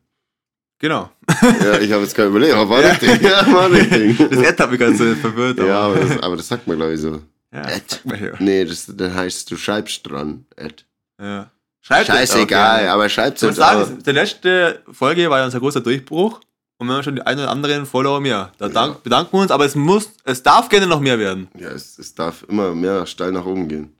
[0.85, 1.09] Genau.
[1.63, 2.91] Ja, ich habe jetzt kein Überlegen, aber war Ja.
[2.91, 3.19] richtig.
[3.23, 4.17] Ja, war richtig.
[4.29, 5.57] Das Ad hat mich ganz so verwirrt.
[5.57, 7.21] Ja, aber das, aber das sagt man, glaube ich, so.
[7.51, 8.01] ja, Ad.
[8.19, 8.35] hier.
[8.37, 10.45] Nee, das, dann heißt du schreibst dran.
[10.55, 10.83] Ad.
[11.19, 11.49] ja.
[11.81, 12.91] Schreibt Scheißegal, auch gerne.
[12.91, 16.39] aber schreibt Ich uns sagen, die letzte Folge war ja unser großer Durchbruch.
[16.77, 18.51] Und wir haben schon die einen oder anderen Follower mehr.
[18.59, 21.47] Da dank, bedanken wir uns, aber es muss, es darf gerne noch mehr werden.
[21.57, 23.91] Ja, es, es darf immer mehr steil nach oben gehen.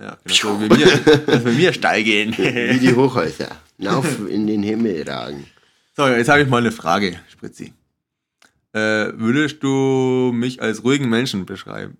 [0.00, 2.34] Ja, genau so wie wir, dass wir steil gehen.
[2.36, 3.48] Wie die Hochhäuser.
[3.78, 5.46] Lauf in den Himmel ragen.
[5.96, 7.72] So, jetzt habe ich mal eine Frage, Spritzi.
[8.72, 11.96] Äh, würdest du mich als ruhigen Menschen beschreiben?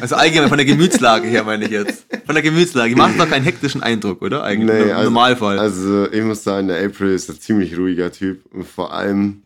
[0.00, 2.06] Also allgemein von der Gemütslage her meine ich jetzt.
[2.24, 2.94] Von der Gemütslage.
[2.94, 4.44] Macht doch keinen hektischen Eindruck, oder?
[4.44, 5.58] Eigentlich Nee, im also- Normalfall.
[5.58, 8.46] Also, ich muss sagen, der April ist ein ziemlich ruhiger Typ.
[8.54, 9.42] Und vor allem,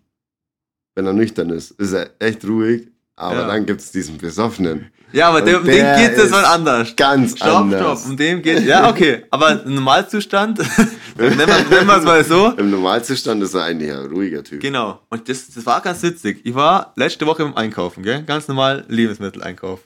[0.95, 2.89] wenn er nüchtern ist, ist er echt ruhig.
[3.17, 3.47] Aber Ja.
[3.47, 4.91] dann gibt es diesen Besoffenen.
[5.13, 6.97] ja, aber und dem, dem geht es ist mal anders.
[6.97, 8.01] Ganz Stopp, anders.
[8.01, 8.11] stopp.
[8.11, 9.25] Um dem geht Ja, okay.
[9.31, 10.59] Aber im Normalzustand,
[11.17, 12.49] nennen wir es mal so.
[12.57, 14.61] Im Normalzustand ist er eigentlich ein ruhiger Typ.
[14.61, 15.01] Genau.
[15.11, 16.41] Und das, das war ganz witzig.
[16.45, 18.23] Ich war letzte Woche im Einkaufen, gell?
[18.25, 19.81] Ganz normal Lebensmitteleinkauf.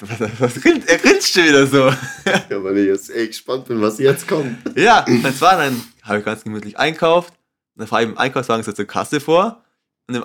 [0.00, 1.86] Was, was, grinst- er grinst schon wieder so.
[1.88, 4.58] Ja, weil ich jetzt echt gespannt bin, was jetzt kommt.
[4.76, 7.32] Ja, und zwar dann habe ich ganz gemütlich einkauft.
[7.76, 9.62] Dann fahre ich im Einkaufswagen so zur Kasse vor.
[10.08, 10.24] Und im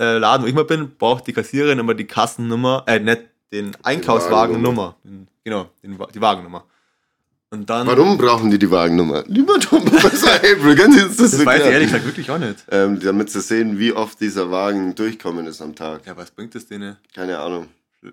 [0.00, 4.96] Einkaufsladen, wo ich mal bin, braucht die Kassiererin immer die Kassennummer, äh, nicht den Einkaufswagennummer.
[5.44, 6.64] Genau, den, die Wagennummer.
[7.52, 9.24] Und dann, Warum brauchen die die Wagennummer?
[9.26, 12.64] Lieber Tom Professor April, Sie uns das, das weiß ich ehrlich gesagt wirklich auch nicht.
[12.70, 16.06] Ähm, damit sie sehen, wie oft dieser Wagen durchkommen ist am Tag.
[16.06, 16.96] Ja, was bringt das denen?
[17.12, 17.66] Keine Ahnung.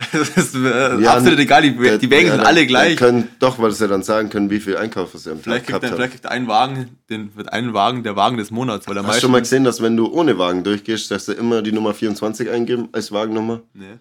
[0.12, 2.96] Das ist äh, Ja, absolut egal, die, Der- die Wägen ja, sind alle gleich.
[2.96, 5.68] Können, doch, weil sie dann sagen können, wie viel Einkauf sie am Tag Vielleicht kriegt,
[5.68, 5.96] gehabt der, haben.
[5.96, 9.20] vielleicht kriegt ein Wagen, den wird ein Wagen der Wagen des Monats, weil Hast du
[9.22, 12.48] schon mal gesehen, dass wenn du ohne Wagen durchgehst, dass sie immer die Nummer 24
[12.48, 13.62] eingeben als Wagennummer?
[13.74, 13.98] Nee.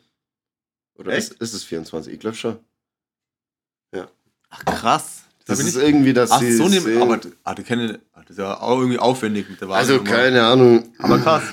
[0.99, 2.13] Oder ist, ist es 24?
[2.13, 2.57] Ich glaube schon.
[4.49, 5.23] Ach krass.
[5.45, 8.31] Das bin ist irgendwie, dass Ach, sie so nehmen, aber ah, die kennen, ah, das
[8.31, 10.09] ist ja auch irgendwie aufwendig mit der Also Warnummer.
[10.09, 10.83] keine Ahnung.
[10.99, 11.43] Aber krass.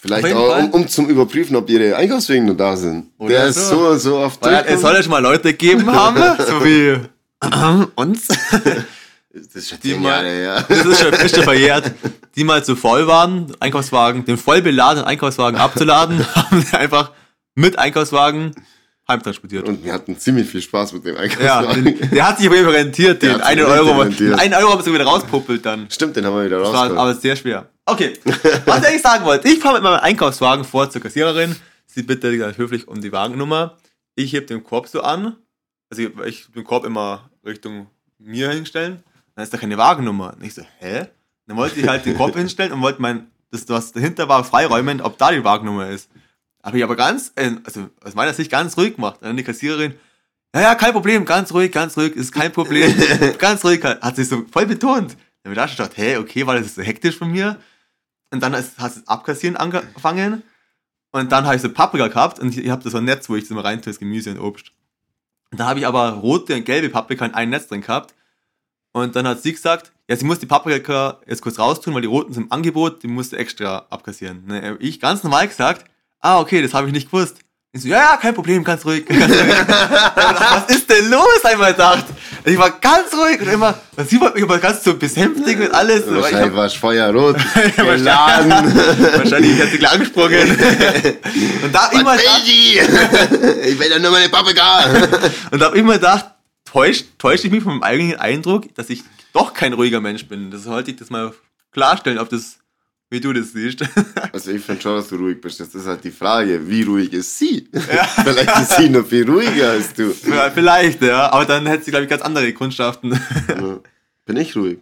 [0.00, 3.10] Vielleicht auch, um, um zum Überprüfen, ob ihre Einkaufswegen noch da sind.
[3.18, 3.92] Oder Der ist so.
[3.94, 6.98] so, so oft Weil es soll ja schon mal Leute gegeben haben, so wie
[7.96, 8.28] uns.
[9.30, 10.64] Das ist schon die mal- Jahre her.
[10.68, 11.92] Das ist schon, schon verjährt.
[12.34, 17.12] Die mal zu voll waren, Einkaufswagen, den voll beladenen Einkaufswagen abzuladen, haben sie einfach
[17.54, 18.52] mit Einkaufswagen
[19.10, 19.66] heimtransportiert.
[19.66, 21.84] Und wir hatten ziemlich viel Spaß mit dem Ja, Einkaufswagen.
[21.84, 24.00] den, der hat sich auf jeden Fall rentiert, den hat sich einen richtig Euro.
[24.02, 24.32] rentiert.
[24.32, 25.90] Den einen Euro haben sie wieder rauspuppelt dann.
[25.90, 26.98] Stimmt, den haben wir wieder rausgeholt.
[26.98, 27.68] aber sehr schwer.
[27.86, 28.18] Okay,
[28.66, 32.38] was ich eigentlich sagen wollte, ich fahre mit meinem Einkaufswagen vor zur Kassiererin, sie bittet
[32.38, 33.78] ganz höflich um die Wagennummer,
[34.14, 35.36] ich heb den Korb so an,
[35.90, 37.86] also ich, ich den Korb immer Richtung
[38.18, 39.02] mir hinstellen,
[39.34, 40.34] dann ist da keine Wagennummer.
[40.36, 41.06] Und ich so, hä?
[41.46, 45.00] Dann wollte ich halt den Korb hinstellen und wollte mein, das, was dahinter war, freiräumen,
[45.00, 46.10] ob da die Wagennummer ist.
[46.68, 49.20] Habe ich aber ganz, äh, also aus meiner Sicht ganz ruhig gemacht.
[49.20, 49.94] Und dann die Kassiererin,
[50.54, 52.94] ja, ja, kein Problem, ganz ruhig, ganz ruhig, ist kein Problem,
[53.38, 55.16] ganz ruhig, hat sich so voll betont.
[55.42, 57.58] Dann habe ich da schon gedacht, hey, okay, war das so hektisch von mir?
[58.30, 60.42] Und dann ist- hat es abkassieren angefangen.
[61.10, 63.28] Und dann habe ich so Paprika gehabt und ich, ich habe das so ein Netz,
[63.30, 64.72] wo ich das immer reintue, das Gemüse und Obst.
[65.50, 68.14] Und da habe ich aber rote und gelbe Paprika in ein Netz drin gehabt.
[68.92, 72.08] Und dann hat sie gesagt, ja, sie muss die Paprika jetzt kurz raustun, weil die
[72.08, 74.44] roten sind im Angebot, die musste extra abkassieren.
[74.50, 75.84] Habe ich ganz normal gesagt,
[76.20, 77.36] ah, okay, das habe ich nicht gewusst.
[77.72, 79.04] Ich so, ja, ja, kein Problem, ganz ruhig.
[79.06, 79.40] Ganz ruhig.
[79.68, 82.06] Ich Was ist denn los, hab ich mal gedacht.
[82.44, 85.74] Ich war ganz ruhig und immer, und sie wollte mich aber ganz so besänftigen und
[85.74, 86.06] alles.
[86.06, 88.50] Ich Wahrscheinlich hab, war es feuerrot wahrscheinlich, geladen.
[89.16, 90.50] wahrscheinlich hat sie gleich angesprungen.
[91.62, 93.66] Und da ich Was will gedacht?
[93.66, 94.84] Ich will ja nur meine Paprika.
[95.50, 96.26] und da hab ich immer gedacht,
[96.64, 99.02] täuscht, täuscht ich mich von meinem eigenen Eindruck, dass ich
[99.32, 100.50] doch kein ruhiger Mensch bin.
[100.50, 101.32] Das wollte ich das mal
[101.72, 102.58] klarstellen, ob das,
[103.10, 103.84] wie du das siehst.
[104.32, 105.58] Also ich finde schon, dass du ruhig bist.
[105.58, 107.66] Das ist halt die Frage, wie ruhig ist sie?
[107.72, 110.14] Vielleicht ist sie noch viel ruhiger als du.
[110.28, 111.32] Ja, Vielleicht, ja.
[111.32, 113.18] Aber dann hätte sie, glaube ich, ganz andere Kundschaften.
[113.48, 113.80] Ja.
[114.26, 114.78] Bin ich ruhig?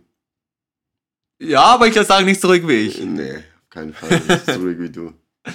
[1.39, 3.01] Ja, aber ich würde sagen, nicht so ruhig wie ich.
[3.05, 4.21] Nee, auf keinen Fall.
[4.27, 5.13] Nicht so ruhig wie du.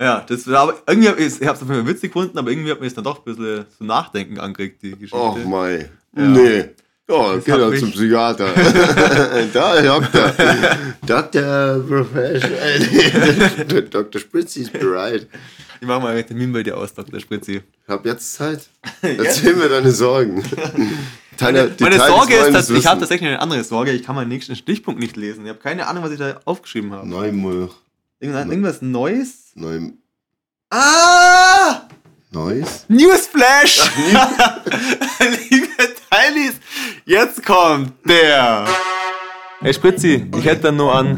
[0.00, 2.36] Ja, das war aber irgendwie, hab ich ich habe es auf jeden Fall witzig gefunden,
[2.36, 5.16] aber irgendwie hat mir das dann doch ein bisschen zum Nachdenken angeregt, die Geschichte.
[5.16, 5.88] Och mei.
[6.16, 6.22] Ja.
[6.26, 6.70] Nee.
[7.08, 8.48] Ja, geh hat doch zum Psychiater.
[9.52, 10.00] da er.
[11.06, 11.84] Dr.
[11.86, 12.50] Professor.
[13.90, 14.20] Dr.
[14.20, 15.26] Spritzi ist bereit.
[15.80, 17.18] Ich mache mal einen Termin bei dir aus, Dr.
[17.18, 17.56] Spritzi.
[17.56, 18.68] Ich hab jetzt Zeit.
[19.02, 20.44] Erzähl mir deine Sorgen.
[21.38, 23.90] Deine, Meine Teile Sorge ist, dass ich habe tatsächlich eine andere Sorge.
[23.90, 25.44] Ich kann meinen nächsten Stichpunkt nicht lesen.
[25.44, 27.08] Ich habe keine Ahnung, was ich da aufgeschrieben habe.
[27.08, 27.72] Neumulch.
[28.20, 29.50] Irgendwas, irgendwas Neues?
[29.56, 29.98] Neum.
[30.70, 31.88] Ah!
[32.30, 32.86] Neues?
[32.88, 33.90] Newsflash!
[35.50, 36.56] Liebe Teilis,
[37.06, 38.66] jetzt kommt der.
[39.62, 41.16] Hey Spritzi, ich hätte dann nur an.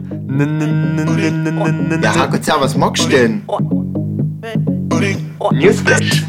[2.01, 3.43] Ja, Gott sei was magst du denn?
[5.51, 6.23] Newsflash.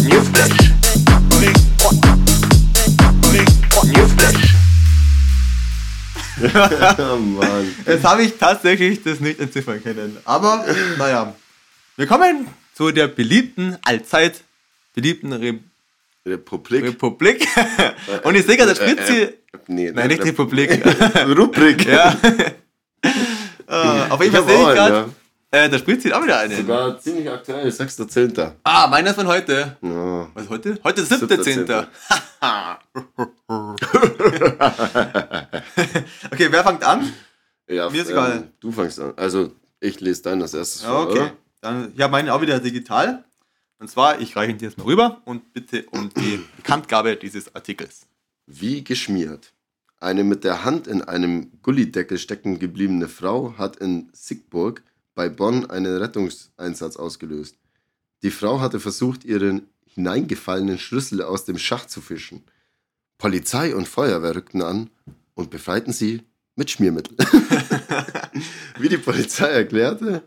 [0.00, 0.70] Newsflash.
[3.82, 4.54] Newsflash.
[7.00, 7.74] Oh Mann.
[7.84, 10.18] Jetzt habe ich tatsächlich das nicht entziffern können.
[10.24, 10.64] Aber,
[10.98, 11.34] naja.
[11.96, 14.44] Wir kommen zu der beliebten, allzeit
[14.98, 15.60] beliebten Re
[16.26, 16.84] Republik.
[16.84, 17.46] Republik.
[18.24, 19.12] Und ich sehe gerade, der Spritzi.
[19.12, 19.32] Äh, äh,
[19.68, 20.70] nee, Nein, nicht Republik.
[21.38, 21.86] Rubrik.
[21.86, 22.14] ja.
[23.70, 25.10] Äh, auf jeden Fall sehe ich gerade,
[25.50, 26.56] äh, der Spritzi hat auch wieder einen.
[26.56, 28.52] Sogar ziemlich aktuell, 6.10.
[28.64, 29.76] Ah, meiner ist von heute.
[29.82, 30.28] Ja.
[30.32, 30.78] Was heute?
[30.82, 31.86] Heute ist 7.10.
[36.32, 37.12] okay, wer fängt an?
[37.68, 38.48] Ja, Mir ist ähm, egal.
[38.58, 39.12] Du fängst an.
[39.16, 41.18] Also, ich lese deinen als erstes Ja, vor, okay.
[41.18, 41.32] oder?
[41.60, 43.22] Dann, ich habe meine auch wieder digital.
[43.78, 47.54] Und zwar, ich reiche ihn dir jetzt mal rüber und bitte um die Bekanntgabe dieses
[47.54, 48.06] Artikels.
[48.46, 49.52] Wie geschmiert.
[50.00, 54.82] Eine mit der Hand in einem Gullideckel stecken gebliebene Frau hat in Siegburg
[55.14, 57.56] bei Bonn einen Rettungseinsatz ausgelöst.
[58.22, 62.44] Die Frau hatte versucht, ihren hineingefallenen Schlüssel aus dem Schacht zu fischen.
[63.16, 64.90] Polizei und Feuerwehr rückten an
[65.34, 66.22] und befreiten sie
[66.54, 67.16] mit Schmiermittel.
[68.78, 70.22] Wie die Polizei erklärte,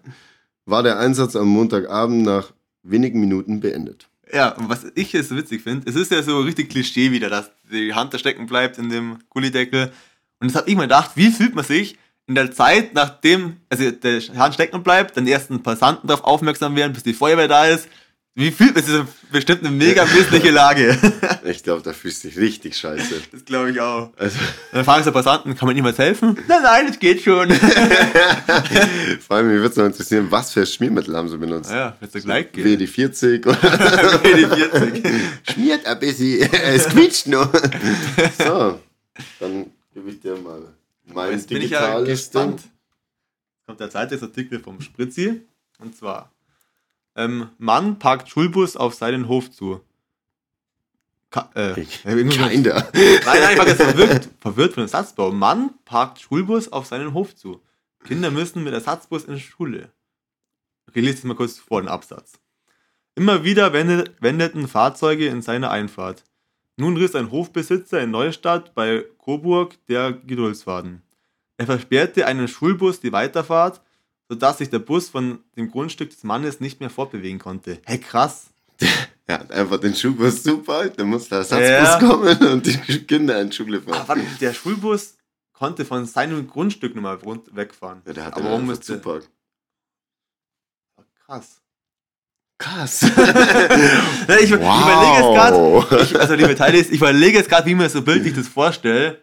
[0.66, 2.52] war der Einsatz am Montagabend nach
[2.84, 4.08] wenigen Minuten beendet.
[4.34, 7.52] Ja, und was ich jetzt witzig finde, es ist ja so richtig Klischee wieder, dass
[7.72, 9.92] die Hand da stecken bleibt in dem Gullideckel.
[10.40, 13.92] Und das habe ich mir gedacht, wie fühlt man sich in der Zeit, nachdem, also
[13.92, 17.66] der Hand stecken bleibt, dann die ersten Passanten darauf aufmerksam werden, bis die Feuerwehr da
[17.66, 17.90] ist.
[18.34, 18.94] Wie fühlt man sich?
[18.96, 20.98] Das ist bestimmt eine mega missliche Lage.
[21.44, 23.16] Ich glaube, da fühlst du dich richtig scheiße.
[23.32, 24.12] Das glaube ich auch.
[24.16, 24.38] Also,
[24.72, 26.38] Dann fragen sie Passanten, kann man niemals helfen?
[26.48, 27.52] Nein, nein, es geht schon.
[29.28, 31.72] vor allem, mich würde es noch interessieren, was für Schmiermittel haben sie benutzt?
[31.72, 32.80] ja, wird es gleich gehen.
[32.80, 33.58] WD-40 oder
[34.24, 35.20] WD-40.
[35.52, 37.52] schmiert ein bisschen, es quietscht noch.
[38.38, 38.80] So,
[39.40, 40.62] dann gebe ich dir mal
[41.06, 42.62] mein ja digitales gespannt.
[42.62, 42.72] Ding.
[43.66, 45.42] Kommt der Zeitungsartikel vom Spritzi.
[45.80, 46.32] Und zwar:
[47.16, 49.82] ähm, Mann parkt Schulbus auf seinen Hof zu.
[51.30, 52.30] Ka äh, Ich- Kinder.
[52.94, 55.32] Nein, nein, ich war jetzt verwirrt, verwirrt von dem Satzbau.
[55.32, 57.62] Mann parkt Schulbus auf seinen Hof zu.
[58.04, 59.92] Kinder müssen mit Ersatzbus in die Schule.
[60.90, 62.34] Okay, lese das mal kurz vor den Absatz.
[63.16, 66.24] Immer wieder wendet, wendeten Fahrzeuge in seine Einfahrt.
[66.78, 71.02] Nun riss ein Hofbesitzer in Neustadt bei Coburg der Geduldsfaden.
[71.58, 73.82] Er versperrte einem Schulbus die Weiterfahrt,
[74.32, 77.80] sodass sich der Bus von dem Grundstück des Mannes nicht mehr fortbewegen konnte.
[77.86, 78.46] Hey, krass.
[79.28, 82.00] Er hat einfach den Schulbus super, dann muss der Ersatzbus Ja.
[82.00, 83.94] kommen und die Kinder in die Schule fahren.
[83.96, 85.18] Aber warte, der Schulbus
[85.52, 87.20] konnte von seinem Grundstück nochmal
[87.52, 88.04] wegfahren.
[88.06, 88.94] Ja, der hat Aber warum einfach musste...
[88.94, 89.20] super.
[91.26, 91.62] Krass.
[92.58, 93.02] Krass.
[94.40, 96.16] Ich, ich überlege jetzt gerade, wow.
[96.22, 99.20] also liebe Teile, ich überlege jetzt gerade, wie man so bildlich das vorstelle.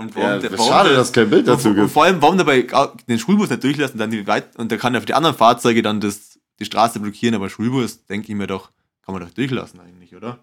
[0.00, 1.92] Und warum Ja, der, warum schade, der- dass es kein Bild dazu und, und gibt.
[1.92, 2.66] vor allem, warum dabei
[3.08, 5.82] den Schulbus nicht durchlassen, dann die weit, und der kann ja für die anderen Fahrzeuge
[5.82, 8.70] dann das, die Straße blockieren, aber Schulbus, denke ich mir doch,
[9.04, 10.38] kann man doch durchlassen eigentlich, oder?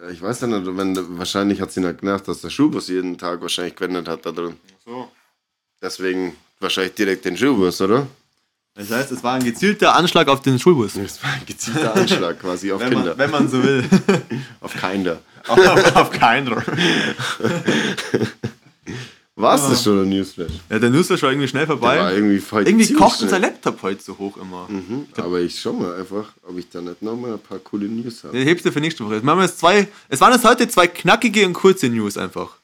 [0.00, 3.16] Ja, Ich weiß ja nicht, wenn, wahrscheinlich hat sie nicht genervt, dass der Schulbus jeden
[3.18, 4.56] Tag wahrscheinlich gewendet hat da drin.
[4.84, 5.10] So.
[5.82, 8.06] Deswegen wahrscheinlich direkt den Schulbus, oder?
[8.74, 10.92] Das heißt, es war ein gezielter Anschlag auf den Schulbus.
[10.94, 13.10] Das war ein gezielter Anschlag quasi auf Wenn Kinder.
[13.10, 13.84] man, wenn man so will.
[14.60, 15.20] auf Kinder.
[15.48, 16.54] auf, auf keinen.
[19.38, 20.50] War es das schon, der Newsflash?
[20.70, 22.14] Ja, der News ist schon irgendwie schnell Der war vorbei.
[22.14, 24.66] irgendwie voll Irgendwie kocht unser Laptop heute so hoch immer.
[24.66, 27.86] Mhm, aber ich schau mal einfach, ob ich da nicht noch mal ein paar coole
[27.86, 28.34] News habe.
[28.36, 29.16] Den hebst du für nächste Woche.
[29.16, 29.88] Jetzt machen wir jetzt zwei.
[30.08, 32.56] Es waren jetzt heute zwei knackige und kurze News einfach.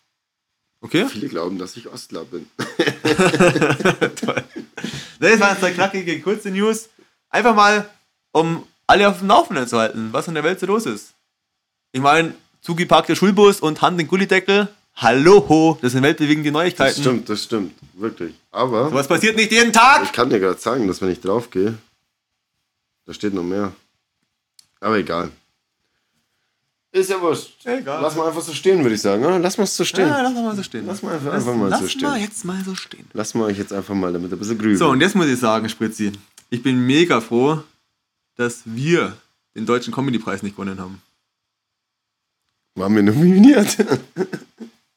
[0.80, 1.06] Okay?
[1.11, 2.46] Viele glauben, dass ich Ostler bin.
[4.16, 4.42] Toll.
[5.20, 6.88] Ne, es waren jetzt zwei knackige, kurze News.
[7.28, 7.87] Einfach mal,
[8.32, 11.12] um alle auf dem Laufenden zu halten, was in der Welt so los ist.
[11.92, 12.32] Ich meine,
[12.62, 14.68] zugepackter Schulbus und Hand in Gullideckel.
[14.96, 17.00] Hallo, ho, das sind weltbewegende Das Neuigkeiten.
[17.00, 17.72] stimmt, das stimmt.
[17.94, 18.35] Wirklich.
[18.50, 20.05] Aber Was passiert nicht jeden Tag?
[20.05, 21.76] ich kann dir gerade sagen, dass wenn ich drauf gehe,
[23.07, 23.72] da steht noch mehr.
[24.81, 25.31] Aber egal.
[26.92, 27.64] Ist ja wurscht.
[27.64, 28.02] Egal.
[28.02, 29.38] Lass mal einfach so stehen, würde ich sagen, oder?
[29.38, 30.09] Lass mal so stehen.
[30.09, 30.87] Ja, lass mal so stehen.
[30.87, 32.16] Lass mal einfach, Lass, einfach mal lass so mal stehen.
[32.22, 33.07] jetzt mal so stehen.
[33.14, 34.76] Lass mal euch jetzt einfach mal damit ein bisschen grübeln.
[34.76, 36.12] So, und jetzt muss ich sagen, Spritzi,
[36.50, 37.62] ich bin mega froh,
[38.37, 39.16] dass wir
[39.55, 41.00] den Deutschen Comedy-Preis nicht gewonnen haben.
[42.74, 43.78] Waren wir nominiert?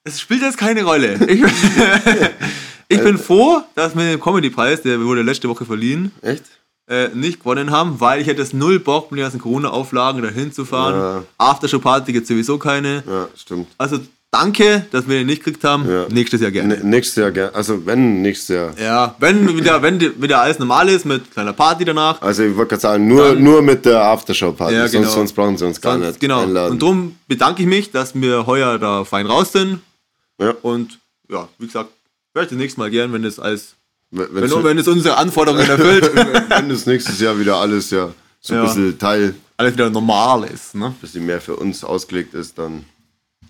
[0.07, 1.17] Es spielt jetzt keine Rolle.
[1.27, 1.41] Ich,
[2.87, 6.43] ich bin froh, dass wir den Comedy-Preis, der wurde letzte Woche verliehen, Echt?
[6.87, 10.51] äh, nicht gewonnen haben, weil ich hätte es null Bock, mit den ganzen Corona-Auflagen dahin
[10.53, 10.93] zu fahren.
[10.95, 11.23] Ja.
[11.39, 13.03] Aftershow-Party gibt sowieso keine.
[13.07, 13.67] Ja, stimmt.
[13.79, 13.97] Also
[14.29, 15.89] danke, dass wir den nicht gekriegt haben.
[15.89, 16.05] Ja.
[16.09, 16.75] Nächstes Jahr gerne.
[16.77, 18.73] N nächstes Jahr, gern- also wenn nächstes Jahr.
[18.79, 22.21] Ja, wenn wieder, wenn wieder alles normal ist mit kleiner Party danach.
[22.21, 25.09] Also ich wollte gerade sagen, nur, Dann- nur mit der Aftershow-Party, Ja, sonst, genau.
[25.09, 26.41] sonst brauchen sie uns gar Sonst- nicht genau.
[26.43, 26.73] einladen.
[26.73, 29.79] Und darum bedanke ich mich, dass wir heuer da fein raus sind.
[30.39, 30.51] Ja.
[30.61, 31.89] Und ja, wie gesagt,
[32.35, 33.75] ich das nächste Mal gern, wenn es als
[34.11, 36.13] wenn, wenn, wenn es unsere Anforderungen erfüllt,
[36.49, 38.65] wenn das nächstes Jahr wieder alles ja so ein Ja.
[38.65, 40.75] bisschen Teil, alles wieder normal ist.
[40.75, 40.87] Ne?
[40.87, 42.85] ein bisschen mehr für uns ausgelegt ist, dann,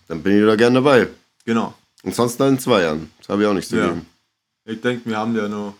[0.07, 1.07] dann bin ich da gern dabei.
[1.45, 1.73] Genau.
[2.03, 3.11] Und sonst dann in zwei Jahren.
[3.19, 3.87] Das habe ich auch nicht zu Ja.
[3.89, 4.05] geben.
[4.65, 5.75] Ich denke, wir haben ja noch.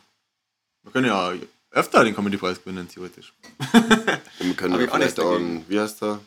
[0.84, 1.34] Wir können ja
[1.72, 3.34] öfter den Comedy-Preis gewinnen, theoretisch.
[3.74, 6.20] Und wir können vielleicht auch einen, wie heißt der?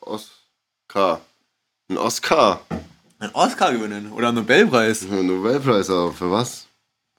[0.00, 1.20] Oscar.
[1.88, 2.60] Ein Oscar.
[3.24, 6.66] Einen Oscar gewinnen oder einen Nobelpreis Einen Nobelpreis, aber für was?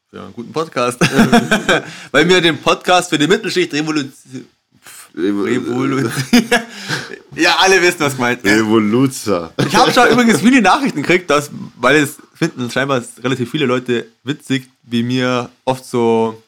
[0.08, 1.00] für einen guten Podcast.
[2.12, 4.46] Weil wir den Podcast für die Mittelschicht revolution.
[5.18, 6.08] Revolu
[7.36, 8.52] ja, alle wissen, was gemeint ist.
[8.52, 9.52] Revoluzer.
[9.66, 14.06] Ich habe schon übrigens viele Nachrichten gekriegt, dass, weil es finden scheinbar relativ viele Leute
[14.24, 16.44] witzig, wie mir oft so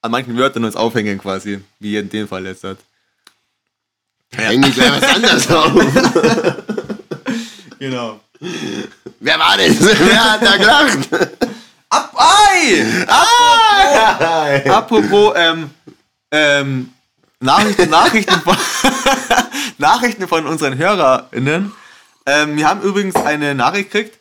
[0.00, 2.62] an manchen Wörtern uns aufhängen quasi, wie in dem Fall jetzt.
[2.64, 2.78] Hat.
[4.30, 5.72] Hängen die gleich was anderes auf.
[7.78, 8.20] Genau.
[9.20, 9.80] Wer war das?
[9.80, 11.08] Wer hat da gelacht?
[11.88, 13.04] Ab, ei!
[14.66, 15.70] Apropos, apropos ähm,
[16.30, 16.90] ähm,
[17.40, 18.56] Nachrichten, Nachrichten, von,
[19.78, 21.72] Nachrichten von unseren HörerInnen.
[22.26, 24.18] Ähm, wir haben übrigens eine Nachricht gekriegt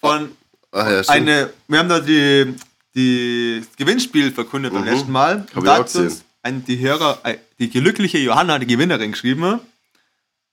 [0.00, 0.30] von
[0.72, 2.54] Ach ja, eine, wir haben da die,
[2.94, 4.88] die das Gewinnspiel verkündet beim Mhm.
[4.90, 5.46] letzten Mal.
[5.50, 6.22] Hab Und da auch hat uns gesehen.
[6.42, 7.18] ein, die Hörer,
[7.60, 9.60] die glückliche Johanna, die Gewinnerin, geschrieben.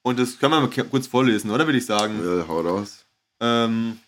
[0.04, 2.20] Und das können wir mal kurz vorlesen, oder würde ich sagen?
[2.24, 3.04] Ja, hau raus.
[3.42, 4.00] Ähm,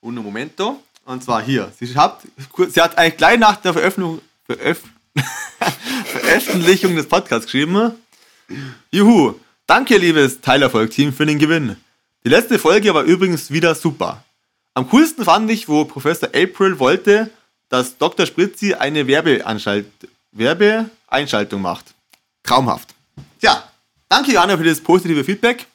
[0.00, 0.80] uno momento.
[1.06, 1.72] Und zwar hier.
[1.78, 2.20] Sie hat,
[2.68, 4.82] sie hat eigentlich gleich nach der Veröffentlichung, Veröff
[6.06, 7.92] Veröffentlichung des Podcasts geschrieben.
[8.90, 9.34] Juhu.
[9.66, 11.76] Danke, liebes Teilerfolg-Team, für den Gewinn.
[12.24, 14.22] Die letzte Folge war übrigens wieder super.
[14.74, 17.30] Am coolsten fand ich, wo Professor April wollte,
[17.70, 18.26] dass Dr.
[18.26, 21.94] Spritzi eine Werbeeinschaltung macht.
[22.42, 22.94] Traumhaft.
[23.40, 23.66] Tja,
[24.08, 25.66] danke Johanna für das positive Feedback.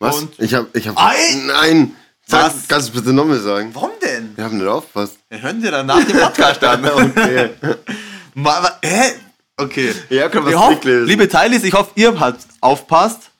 [0.00, 0.16] Was?
[0.18, 0.98] Und- ich hab, ich hab.
[0.98, 1.34] Ei!
[1.46, 1.94] Nein!
[2.26, 2.68] Sag, Was?
[2.68, 3.70] Kannst du bitte nochmal sagen?
[3.74, 4.36] Warum denn?
[4.36, 5.18] Wir haben nicht aufgepasst.
[5.28, 6.84] Wir hören dir dann nach dem Podcast an.
[6.90, 7.50] Okay.
[8.34, 9.12] Ma- ma- Hä?
[9.56, 9.94] Okay.
[10.08, 11.06] Ja, Ich was hoff, mitlesen.
[11.06, 13.30] liebe Teilis, ich hoffe, ihr habt aufpasst.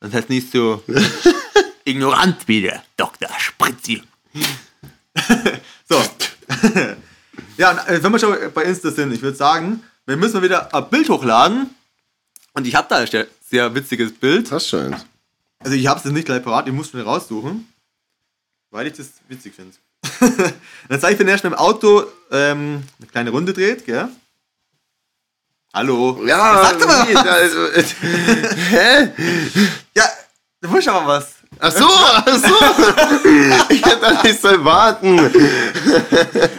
[0.00, 0.82] Das heißt nicht so.
[1.84, 3.28] ignorant wie der Dr.
[3.38, 4.02] Spritzi.
[5.88, 6.02] So.
[7.58, 10.42] ja, und, äh, wenn wir schon bei Insta sind, ich würde sagen, wir müssen mal
[10.42, 11.70] wieder ein Bild hochladen.
[12.54, 14.50] Und ich habe da ein sehr, sehr witziges Bild.
[14.52, 15.04] Hast schon eins.
[15.62, 17.72] Also ich habe es jetzt nicht gleich parat, ich muss mir raussuchen.
[18.70, 19.76] Weil ich das witzig finde.
[20.88, 24.08] Dann zeige ich, wenn er schnell im Auto ähm, eine kleine Runde dreht, gell?
[25.74, 26.24] Hallo.
[26.24, 27.24] Ja, Sag doch mal was.
[27.24, 29.12] da ist, äh, hä?
[29.94, 30.04] Ja,
[30.62, 31.34] du musst aber was.
[31.60, 32.54] Ach so, ach so.
[33.70, 35.18] Ich hätte da nicht soll warten.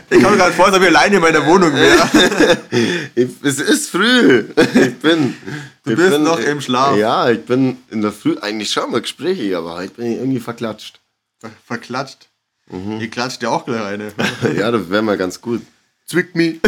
[0.10, 2.58] Ich komme gerade vor, als ob ich alleine in meiner Wohnung wäre.
[3.16, 4.46] Ich, es ist früh.
[4.76, 5.36] Ich bin.
[5.84, 6.96] Du ich bist bin, noch im Schlaf.
[6.98, 10.40] Ja, ich bin in der Früh eigentlich schon mal gesprächig, aber heute bin ich irgendwie
[10.40, 11.00] verklatscht.
[11.40, 12.28] Ver- Verklatscht.
[13.00, 14.12] Ihr klatscht ja auch gleich rein.
[14.58, 15.62] Ja, das wäre mal ganz gut.
[16.06, 16.60] Zwick me.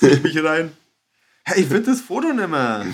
[0.00, 0.72] Zieh mich rein.
[1.44, 2.86] Hey, ich finde das Foto nicht mehr.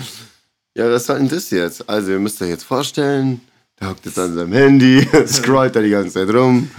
[0.75, 1.87] Ja, was soll denn das jetzt?
[1.89, 3.41] Also, ihr müsst euch jetzt vorstellen,
[3.79, 6.69] der hockt jetzt an seinem Handy, scrollt da die ganze Zeit rum.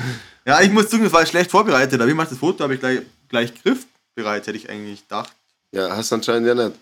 [0.46, 2.00] Ja, ich muss zugeben, das war schlecht vorbereitet.
[2.00, 5.32] Aber ich mache das Foto, habe ich gleich, gleich griffbereit, hätte ich eigentlich gedacht.
[5.72, 6.76] Ja, hast du anscheinend ja nicht.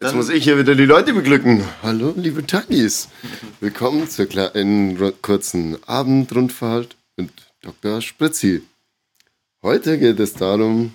[0.00, 1.64] Jetzt Dann- muss ich hier wieder die Leute beglücken.
[1.82, 3.08] Hallo, liebe Tagis.
[3.60, 7.30] Willkommen zur kleinen, kurzen Abendrundfahrt mit
[7.62, 8.00] Dr.
[8.00, 8.62] Spritzi.
[9.60, 10.94] Heute geht es darum,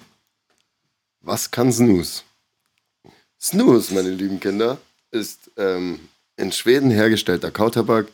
[1.19, 2.21] was kann Snooze?
[3.41, 4.77] Snooze, meine lieben Kinder,
[5.11, 5.99] ist ähm,
[6.37, 8.07] in Schweden hergestellter Kautabak,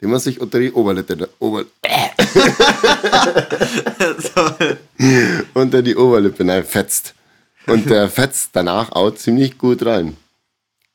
[0.00, 1.64] den man sich unter die Oberlippe, Ober,
[5.54, 7.14] unter die Oberlippe fetzt.
[7.66, 10.16] Und der fetzt danach auch ziemlich gut rein.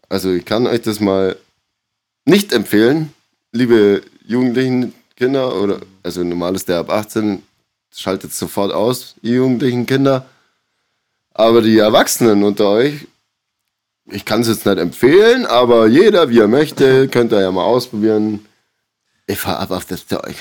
[0.08, 1.36] Also ich kann euch das mal
[2.26, 3.14] nicht empfehlen,
[3.52, 7.44] liebe jugendlichen Kinder, oder also normal ist der ab 18,
[7.94, 10.26] schaltet sofort aus, ihr jugendlichen Kinder.
[11.34, 13.08] Aber die Erwachsenen unter euch,
[14.06, 17.64] ich kann es jetzt nicht empfehlen, aber jeder, wie er möchte, könnt ihr ja mal
[17.64, 18.46] ausprobieren.
[19.32, 20.36] Ich fahr ab auf das Zeug.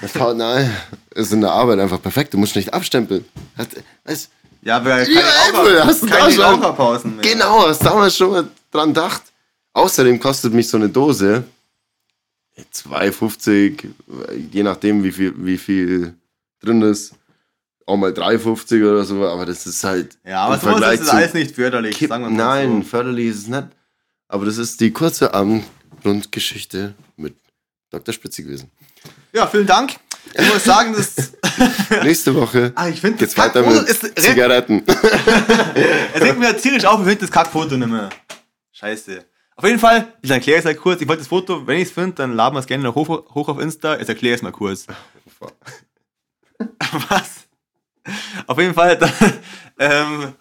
[0.00, 0.68] Das haut nein,
[1.14, 2.34] ist in der Arbeit einfach perfekt.
[2.34, 3.24] Du musst nicht abstempeln.
[3.56, 3.68] Hat,
[4.04, 4.30] weißt,
[4.62, 5.10] Ja, aber keine,
[5.48, 7.22] Apple, hast du da keine schon- Raucherpausen mehr.
[7.32, 9.22] Genau, hast damals schon mal dran gedacht.
[9.74, 11.44] Außerdem kostet mich so eine Dose
[12.72, 13.88] 2,50,
[14.52, 16.14] je nachdem wie viel, wie viel
[16.60, 17.14] drin ist.
[17.86, 20.16] Auch mal 3,50 oder so, aber das ist halt.
[20.24, 21.96] Ja, aber im sowas Vergleich ist alles nicht förderlich.
[21.96, 22.88] Kipp- sagen wir mal Nein, So.
[22.88, 23.68] förderlich ist es nicht.
[24.28, 27.34] Aber das ist die kurze Abendrundgeschichte mit
[27.90, 28.14] Dr.
[28.14, 28.70] Spitzi gewesen.
[29.32, 29.96] Ja, vielen Dank.
[30.34, 31.32] Ich muss sagen, das,
[32.02, 34.82] Nächste Woche ah, ich finde das geht's weiter mit Zigaretten.
[36.14, 38.10] es regt mir tierisch auf, ich finde das Kackfoto nicht mehr.
[38.72, 39.24] Scheiße.
[39.56, 41.00] Auf jeden Fall, ich erkläre es halt kurz.
[41.00, 43.08] Ich wollte das Foto, wenn ich es finde, dann laden wir es gerne noch hoch,
[43.34, 43.98] hoch auf Insta.
[43.98, 44.86] Jetzt erkläre ich es mal kurz.
[47.08, 47.46] Was?
[48.46, 49.12] Auf jeden Fall, dann,
[49.78, 50.32] ähm,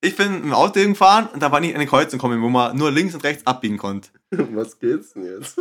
[0.00, 2.76] ich bin im Auto gefahren und da war ich in eine Kreuzung gekommen, wo man
[2.76, 4.08] nur links und rechts abbiegen konnte.
[4.30, 5.60] Was geht's denn jetzt?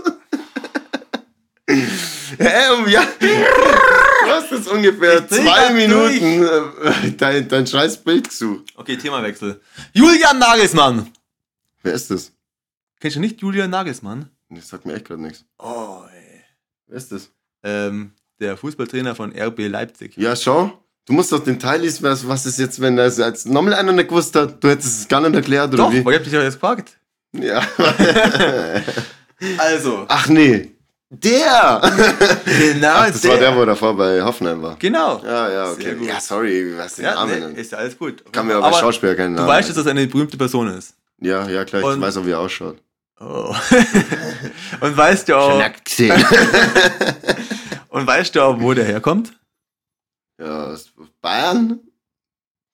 [1.70, 3.04] Hä, um ja.
[3.20, 8.66] Du hast jetzt ungefähr zwei Minuten äh, dein, dein scheiß Bild gesucht.
[8.76, 9.60] Okay, Themawechsel.
[9.94, 11.12] Julian Nagelsmann.
[11.84, 12.32] Wer ist das?
[13.00, 14.30] Kennst du nicht Julian Nagelsmann?
[14.50, 15.44] Das sagt mir echt gerade nichts.
[15.60, 16.42] Oh, ey.
[16.88, 17.30] Wer ist das?
[17.64, 20.16] Ähm, der Fußballtrainer von RB Leipzig.
[20.18, 20.72] Ja, schau.
[21.06, 23.92] Du musst doch den Teil lesen, was, was ist jetzt, wenn das als nochmal einer
[23.94, 24.64] nicht gewusst hat.
[24.64, 26.00] Du hättest es gar nicht erklärt, oder Doch, wie?
[26.00, 26.98] aber ich hab dich ja jetzt gefragt.
[27.34, 27.62] Ja.
[29.60, 30.77] Also, Ach nee.
[31.10, 31.80] Der!
[32.46, 34.76] genau, Ach, das war der, wo davor bei Hoffenheim war.
[34.78, 35.22] Genau.
[35.24, 35.96] Ja, ja, okay.
[36.02, 38.26] Ja, sorry, weiß den Ja, Namen nee, ist ja alles gut.
[38.34, 39.48] Kann mir aber, bei Schauspieler keinen Du Namen.
[39.48, 40.96] weißt, dass das eine berühmte Person ist.
[41.20, 42.82] Ja, ja, klar, ich Und- weiß auch, wie er ausschaut.
[43.20, 43.56] Oh.
[44.82, 45.60] und weißt du auch,
[47.90, 49.32] und weißt du auch, wo der herkommt?
[50.40, 50.90] Ja, aus
[51.22, 51.80] Bayern?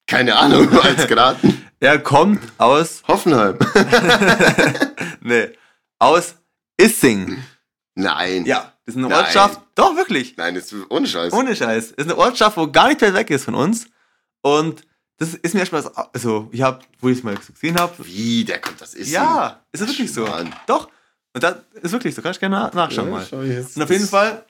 [0.05, 1.65] Keine Ahnung, als geraten.
[1.79, 3.57] Er kommt aus, Hoffenheim.
[5.21, 5.47] nee,
[5.99, 6.35] aus
[6.77, 7.37] Issing.
[7.95, 8.45] Nein.
[8.45, 9.19] Ja, das ist eine Nein.
[9.25, 9.61] Ortschaft.
[9.75, 10.35] Doch, wirklich.
[10.37, 11.31] Nein, das ist ohne Scheiß.
[11.33, 11.89] Ohne Scheiß.
[11.95, 13.85] Das ist eine Ortschaft, wo gar nicht weit weg ist von uns.
[14.41, 14.81] Und
[15.17, 18.43] das ist mir erstmal, so- also, ich habe, wo ich es mal gesehen habe, Wie,
[18.43, 19.11] der kommt das ist.
[19.11, 20.25] ja, ist es wirklich so.
[20.25, 20.53] Mann.
[20.67, 20.89] Doch.
[21.33, 22.21] Und das ist wirklich so.
[22.21, 23.25] Kannst du gerne na- nachschauen mal.
[23.29, 23.77] schau jetzt.
[23.77, 24.43] Und auf jeden Fall,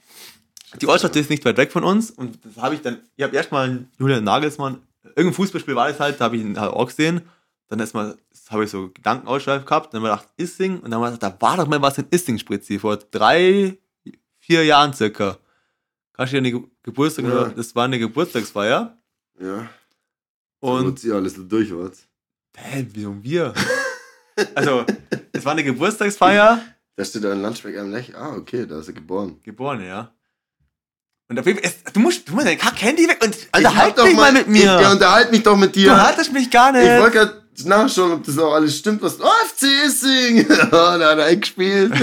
[0.81, 2.11] die Ortschaft ist nicht weit weg von uns.
[2.11, 6.19] Und das habe ich dann, ich habe erstmal Julian Nagelsmann, irgendein Fußballspiel war das halt,
[6.19, 7.21] da habe ich ihn halt auch gesehen.
[7.69, 8.17] Dann erstmal
[8.49, 10.79] habe ich so Gedankenausschweif gehabt, dann habe ich gedacht, Issing.
[10.79, 13.77] Und dann habe ich gedacht, da war doch mal was in Issing Spritzi, vor drei,
[14.39, 15.37] vier Jahren circa.
[16.13, 17.45] Kannst du dir eine Ge Geburtstag, Ja.
[17.49, 18.97] das war eine Geburtstagsfeier.
[19.39, 19.69] Ja.
[20.59, 22.07] Und, sie alles durch, was?
[22.55, 23.53] hä, wieso wir?
[24.55, 24.85] also,
[25.31, 26.61] es war eine Geburtstagsfeier.
[26.95, 28.15] Da steht da ein Lunchback am Lech.
[28.15, 29.39] Ah, okay, da ist er geboren.
[29.43, 30.13] Geboren, ja.
[31.29, 34.15] Und auf jeden Fall, du musst, du musst dein Kack-Handy weg und unterhalt doch mich
[34.15, 34.59] mal mit mir.
[34.59, 35.89] Ich, ja, unterhalt mich doch mit dir.
[35.89, 36.83] du haltest mich gar nicht.
[36.83, 39.19] Ich wollte gerade nachschauen, ob das auch alles stimmt, was.
[39.19, 40.45] Oh, FC Issing!
[40.49, 41.93] oh, da hat er eingespielt.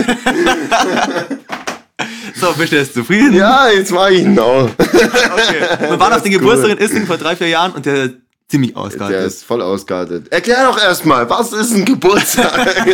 [2.34, 3.34] So, bist du jetzt zufrieden?
[3.34, 4.68] Ja, jetzt mag ich ihn auch.
[4.78, 5.88] Okay.
[5.90, 8.14] Wir waren auf den ist Geburtstag in gut.Issing vor drei, vier Jahren und der ist
[8.48, 9.18] ziemlich ausgehalten.
[9.18, 10.32] Der ist voll ausgeartet.
[10.32, 12.86] Erklär doch erstmal, was ist ein Geburtstag?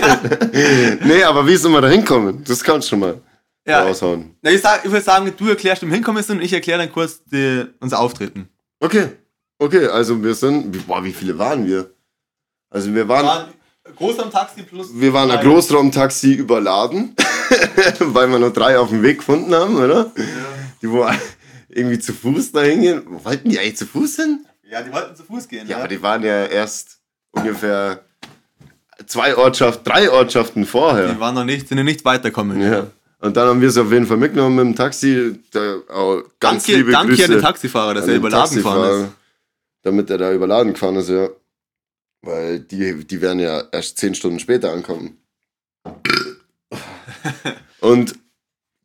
[1.05, 2.43] nee, aber wie sind wir da hinkommen?
[2.45, 3.21] Das kannst du schon mal
[3.67, 3.83] Ja.
[3.85, 4.35] raushauen.
[4.43, 6.93] Na, ich, sag, ich würde sagen, du erklärst, wie hinkommen sind und ich erkläre dann
[6.93, 8.49] kurz die, unser Auftreten.
[8.81, 9.09] Okay,
[9.59, 11.91] okay, also wir sind, boah, wie viele waren wir?
[12.71, 13.49] Also wir waren,
[13.95, 14.89] groß am Taxi plus.
[14.93, 17.15] wir waren ein Großraumtaxi überladen,
[18.01, 20.11] weil wir nur drei auf dem Weg gefunden haben, oder?
[20.83, 21.07] Die wo
[21.69, 23.03] irgendwie zu Fuß da hingehen.
[23.07, 24.47] Wollten die eigentlich zu Fuß hin?
[24.71, 25.69] Ja, die wollten zu Fuß gehen.
[25.69, 26.99] Ja, aber die waren ja erst
[27.31, 28.01] ungefähr
[29.07, 31.13] zwei Ortschaften, drei Ortschaften vorher.
[31.13, 32.61] Die waren noch nicht, sind nicht weitergekommen.
[32.61, 32.87] Ja.
[33.21, 35.39] Und dann haben wir es auf jeden Fall mitgenommen mit dem Taxi.
[35.53, 39.05] Da, auch ganz Danke, liebe danke Grüße an den Taxifahrer, dass er den überladen gefahren
[39.05, 39.11] ist.
[39.83, 41.29] Damit er da überladen gefahren ist, ja.
[42.27, 45.19] Weil die, die werden ja erst zehn Stunden später ankommen.
[47.81, 48.19] und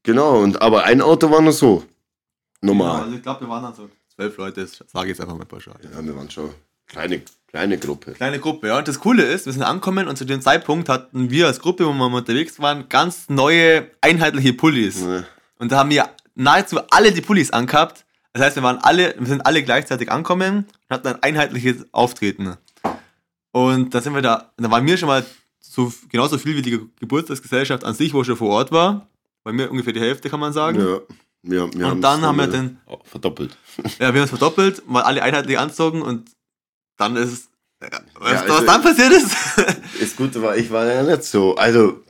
[0.03, 1.79] genau, und aber ein Auto war nur so.
[1.79, 3.01] Ja, Normal.
[3.01, 5.45] also ich glaube, wir waren dann so zwölf Leute, das sage ich jetzt einfach mal
[5.45, 5.75] pauschal.
[5.83, 6.51] Ja, wir waren schon
[6.85, 8.11] kleine, kleine Gruppe.
[8.11, 8.77] Kleine Gruppe, ja.
[8.77, 11.87] Und das Coole ist, wir sind angekommen und zu dem Zeitpunkt hatten wir als Gruppe,
[11.87, 15.01] wo wir unterwegs waren, ganz neue einheitliche Pullis.
[15.01, 15.25] Ne.
[15.57, 18.05] Und da haben wir nahezu alle die Pullis angehabt.
[18.33, 22.55] Das heißt, wir waren alle, wir sind alle gleichzeitig angekommen und hatten ein einheitliches Auftreten.
[23.51, 25.25] Und da sind wir da, da waren wir schon mal
[25.59, 29.07] so, genauso viel wie die Ge- Geburtstagsgesellschaft an sich, wo schon vor Ort war.
[29.43, 30.79] Bei mir ungefähr die Hälfte, kann man sagen.
[30.79, 30.99] Ja.
[31.43, 33.57] Wir, wir Und dann haben wir äh, den- verdoppelt.
[33.99, 36.29] Ja, wir haben uns verdoppelt, mal alle einheitlich anzogen und
[36.97, 37.47] dann ist es.
[37.81, 39.35] Ja, was, Ja, was also- dann passiert ist?
[39.99, 41.55] Das Gute war, ich war ja nicht so.
[41.55, 42.01] Also,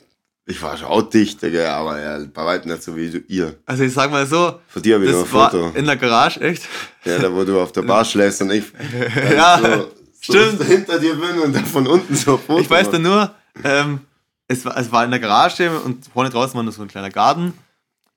[0.46, 3.58] ich war schon auch dicht, Digga, aber ja, bei weitem nicht so wie du, ihr.
[3.66, 5.72] Also ich sag mal so, Von dir habe ich noch ein Foto.
[5.76, 6.64] in der Garage, echt.
[7.06, 8.66] Ja, da wo du auf der Bar schläfst und ich
[9.32, 9.92] Ja, so,
[10.22, 10.64] stimmt.
[10.64, 14.02] hinter dir bin und dann von unten so Foto Ich weiß dann nur, ähm,
[14.48, 17.10] es, war, es war in der Garage und vorne draußen war nur so ein kleiner
[17.10, 17.54] Garten.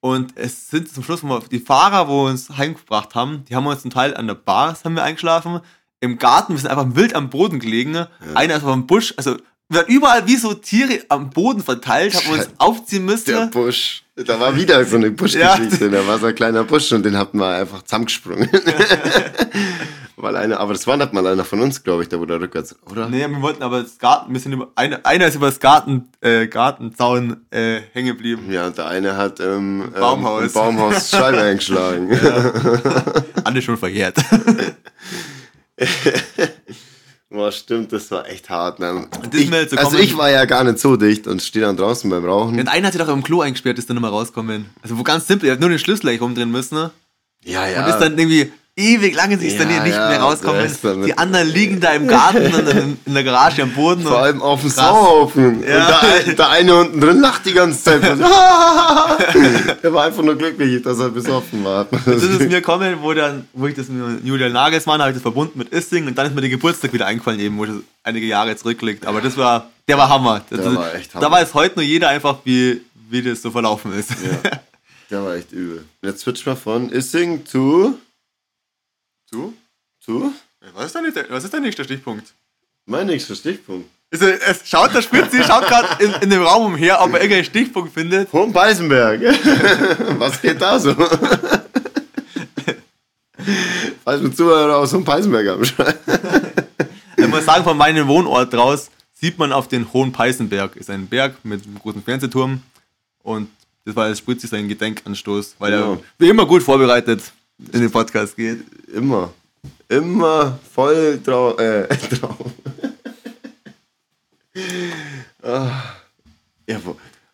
[0.00, 3.82] Und es sind zum Schluss mal die Fahrer, wo uns heimgebracht haben, die haben uns
[3.82, 5.60] zum Teil an der Bar, haben wir eingeschlafen.
[6.00, 8.06] Im Garten, wir sind einfach wild am Boden gelegen.
[8.34, 9.38] Einer ist auf dem Busch, also
[9.70, 13.26] wir waren überall wie so Tiere am Boden verteilt, haben uns aufziehen müssen.
[13.26, 14.02] Der Busch.
[14.14, 15.90] Da war wieder so eine Buschgeschichte.
[15.90, 18.48] Da war so ein kleiner Busch und den hatten wir einfach zusammengesprungen.
[20.24, 22.74] Weil einer, aber das war nicht mal einer von uns, glaube ich, der wurde rückwärts,
[22.90, 23.10] oder?
[23.10, 26.08] Nee, wir wollten aber das Garten, wir sind über, einer, einer ist über das Garten,
[26.22, 28.50] äh, Gartenzaun äh, hängen geblieben.
[28.50, 30.44] Ja, und der eine hat ähm, ähm, Baumhaus.
[30.44, 32.08] ein Baumhaus Scheibe eingeschlagen.
[33.44, 34.16] Alles schon verjährt.
[37.28, 38.78] Boah, stimmt, das war echt hart.
[38.78, 39.06] Ne?
[39.30, 42.24] Ich, so also ich war ja gar nicht so dicht und stehe dann draußen beim
[42.24, 42.58] Rauchen.
[42.58, 44.70] Und einer hat sich doch im Klo eingesperrt, ist dann nochmal rauskommen.
[44.80, 46.76] Also wo ganz simpel, er hat nur den Schlüssel eigentlich rumdrehen müssen.
[46.76, 46.92] Ne?
[47.44, 47.84] Ja, ja.
[47.84, 50.66] Und ist dann irgendwie ewig lange sich ist dann Ja, hier nicht ja, mehr rauskommen.
[51.04, 54.02] Die anderen liegen da im Garten und in der Garage am Boden.
[54.02, 54.70] Vor allem auf dem.
[54.70, 55.62] Sauhaufen.
[55.66, 56.00] Ja.
[56.00, 58.02] Und der, der eine unten drin lacht die ganze Zeit.
[59.82, 61.86] er war einfach nur glücklich, dass er besoffen war.
[62.04, 65.22] das ist mir gekommen, wo, dann, wo ich das mit Julian Nagelsmann habe ich das
[65.22, 68.26] verbunden mit Issing und dann ist mir der Geburtstag wieder eingefallen, eben, wo das einige
[68.26, 69.06] Jahre zurückliegt.
[69.06, 70.42] Aber das war, der war Hammer.
[70.50, 71.26] Das, Der war echt Hammer.
[71.26, 74.10] Da weiß heute nur jeder einfach, wie, wie das so verlaufen ist.
[74.10, 74.50] Ja.
[75.10, 75.84] Der war echt übel.
[76.00, 77.98] Jetzt switch mal von Issing zu.
[79.34, 79.52] Du?
[80.00, 80.32] Zu?
[80.74, 82.32] Was ist, der nächste, was ist der nächste Stichpunkt?
[82.86, 83.88] Mein nächster Stichpunkt.
[84.10, 87.44] Es, es schaut der Spitze, schaut gerade in, in dem Raum umher, ob er irgendeinen
[87.44, 88.32] Stichpunkt findet.
[88.32, 89.20] Hohen Beisenberg.
[90.20, 90.94] Was geht da so?
[94.04, 95.94] Falls mit Zuhörer aus Hohen Beisenberg am Schreien.
[97.16, 100.76] Ich muss sagen, von meinem Wohnort raus sieht man auf den Hohen Peißenberg.
[100.76, 102.60] Ist ein Berg mit einem großen Fernsehturm.
[103.22, 103.48] Und
[103.84, 105.92] das war als Spritzi sein Gedenkanstoß, weil Genau.
[105.94, 107.22] er wie immer gut vorbereitet
[107.72, 108.64] in den Podcast geht.
[108.92, 109.32] Immer.
[109.88, 111.58] Immer voll drauf.
[111.58, 111.86] Äh,
[112.16, 112.36] drauf.
[115.42, 115.70] Ah.
[116.68, 116.80] ja,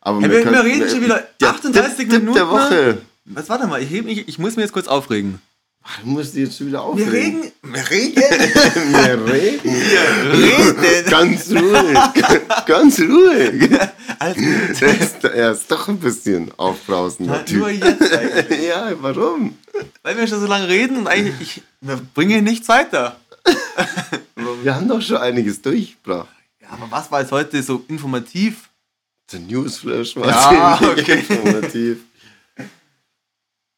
[0.00, 2.98] aber Hey, wir- wir reden schon wieder Der 38 Tipp- Tipp Minuten, der Woche.
[3.26, 5.40] Was, warte mal, ich, mich, ich muss mir jetzt kurz aufregen.
[6.02, 7.40] Du musst jetzt schon wieder Wir aufregen.
[7.42, 11.10] reden, wir reden, Wir reden.
[11.10, 11.98] Ganz ruhig.
[12.66, 13.70] Ganz ruhig.
[14.18, 14.36] Alles
[14.82, 17.52] Er ist, er ist doch ein bisschen aufbrausender gut.
[17.52, 18.68] Nur jetzt eigentlich.
[18.68, 19.56] Ja, warum?
[20.02, 23.16] Weil wir schon so lange reden und eigentlich, ich, wir bringen nichts weiter.
[24.62, 26.28] Wir haben doch schon einiges durchgebracht.
[26.60, 28.68] Ja, aber was war jetzt heute so informativ?
[29.32, 31.24] Der Newsflash war Ja, okay.
[31.28, 31.98] informativ.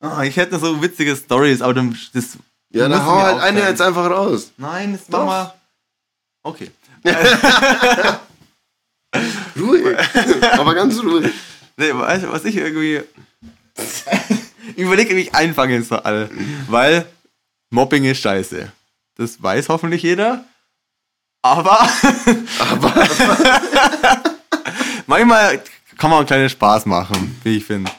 [0.03, 2.37] Ah, ich hätte so witzige Stories, aber dann, das.
[2.71, 4.51] Ja, dann hau halt eine jetzt einfach raus.
[4.57, 5.55] Nein, das machen wir.
[6.43, 6.71] Okay.
[9.59, 9.97] Ruhig.
[10.53, 11.31] Aber ganz ruhig.
[11.77, 13.03] Nee, weißt du, was ich irgendwie.
[14.77, 16.31] ich überlege, wie ich einfangen soll.
[16.69, 17.07] Weil
[17.71, 18.73] Mobbing ist scheiße.
[19.17, 20.45] Das weiß hoffentlich jeder.
[21.43, 21.87] Aber.
[22.59, 23.09] Aber
[25.07, 25.63] manchmal
[25.99, 27.91] kann man einen kleinen Spaß machen, wie ich finde.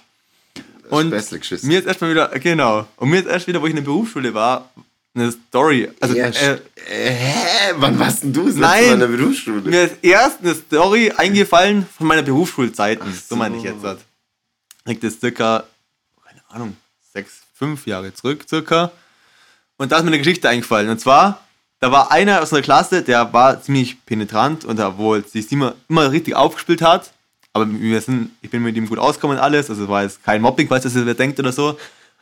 [0.94, 1.68] Und Späßle geschissen.
[1.70, 4.34] mir ist erstmal wieder, genau, und mir ist erst wieder, wo ich in der Berufsschule
[4.34, 4.70] war,
[5.16, 5.90] eine Story.
[6.00, 7.74] Also, ja, äh, hä?
[7.78, 8.86] Wann warst denn du das Nein.
[8.86, 9.62] Mal in der Berufsschule?
[9.70, 13.06] mir ist erst eine Story eingefallen von meiner Berufsschulzeiten.
[13.08, 13.36] Ach So so.
[13.36, 13.84] meine ich jetzt.
[13.84, 14.00] halt.
[14.86, 15.64] Liegt jetzt circa,
[16.26, 16.76] keine Ahnung,
[17.14, 18.92] sechs, fünf Jahre zurück, circa.
[19.78, 20.90] Und da ist mir eine Geschichte eingefallen.
[20.90, 21.42] Und zwar,
[21.80, 26.12] da war einer aus einer Klasse, der war ziemlich penetrant und obwohl sich immer, immer
[26.12, 27.12] richtig aufgespielt hat.
[27.54, 29.70] Aber wir sind, ich bin mit ihm gut ausgekommen und alles.
[29.70, 31.78] Also es war jetzt kein Mobbing, falls das wer denkt oder so.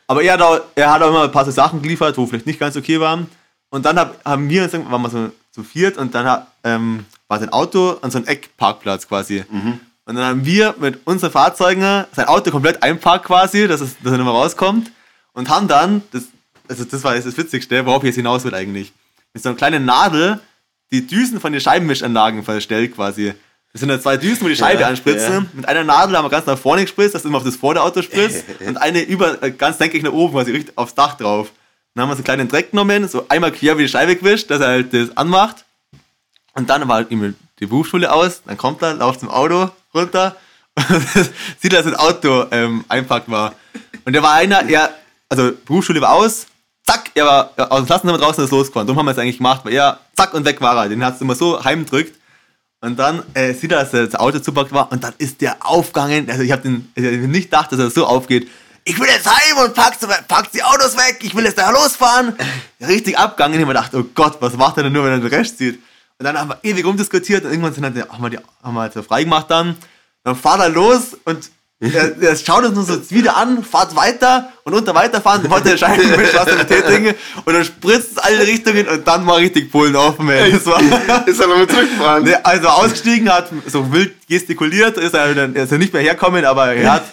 [0.06, 2.46] Aber er hat, auch, er hat auch immer ein paar so Sachen geliefert, wo vielleicht
[2.46, 3.26] nicht ganz okay waren.
[3.70, 7.06] Und dann hab, haben wir uns, waren wir so zu viert und dann hat, ähm,
[7.28, 9.44] war sein Auto an so einem Eckparkplatz quasi.
[10.04, 14.12] Und dann haben wir mit unseren Fahrzeugen sein Auto komplett einparkt quasi, dass, es, dass
[14.12, 14.90] er nicht mehr rauskommt.
[15.32, 16.24] Und haben dann, das,
[16.68, 18.92] also das war jetzt das Witzigste, worauf ich jetzt hinaus will eigentlich,
[19.32, 20.40] mit so einer kleinen Nadel
[20.90, 23.32] die Düsen von den Scheibenwischanlagen verstellt quasi.
[23.72, 25.32] Das sind ja zwei Düsen, wo die Scheibe Ja, anspritzen.
[25.32, 25.44] ja.
[25.52, 28.02] Mit einer Nadel haben wir ganz nach vorne gespritzt, dass es immer auf das Vorderauto
[28.02, 28.44] spritzt.
[28.66, 31.52] und eine über, äh, ganz senkig nach oben, quasi richtig aufs Dach drauf.
[31.94, 34.50] Dann haben wir so einen kleinen Dreck genommen, so einmal quer über die Scheibe gewischt,
[34.50, 35.64] dass er halt das anmacht.
[36.54, 40.36] Und dann war halt ihm die Berufsschule aus, dann kommt er, läuft zum Auto runter
[40.74, 41.02] und
[41.60, 43.54] sieht, dass ein Auto ähm, einpackt war.
[44.04, 44.90] Und der war einer, er,
[45.28, 46.46] also Berufsschule war aus,
[46.86, 48.86] zack, er war aus dem Klassenzimmer draußen ist losgefahren.
[48.86, 50.88] Darum haben wir es eigentlich gemacht, weil er, zack, und weg war er.
[50.88, 52.18] Den hat es immer so heimgedrückt.
[52.82, 56.28] Und dann äh, sieht er, dass das Auto zupackt war und dann ist der aufgegangen.
[56.28, 58.50] Also ich habe den ich hab nicht gedacht, dass er so aufgeht.
[58.82, 62.34] Ich will jetzt heim und packt, packt die Autos weg, ich will jetzt da losfahren.
[62.80, 63.54] Richtig abgegangen.
[63.54, 65.80] Ich habe gedacht, oh Gott, was macht er denn nur, wenn er den Rest sieht?
[66.18, 68.80] Und dann haben wir ewig rumdiskutiert und irgendwann sind dann, haben wir die haben wir
[68.80, 69.76] halt so freigemacht dann.
[70.24, 71.50] Dann fahrt er los und
[71.82, 76.44] er, er schaut uns so wieder an, fahrt weiter und unter weiterfahren wollte der Scheibenwischer
[76.44, 77.14] betätigen
[77.44, 80.52] und dann spritzt es alle Richtungen und dann war richtig Polen offen, ey.
[80.52, 80.80] Das war,
[81.26, 82.24] Ist er noch mit zurückgefahren?
[82.24, 86.44] Ne, also ausgestiegen, hat so wild gestikuliert, ist er dann ist er nicht mehr herkommen,
[86.44, 87.04] aber er hat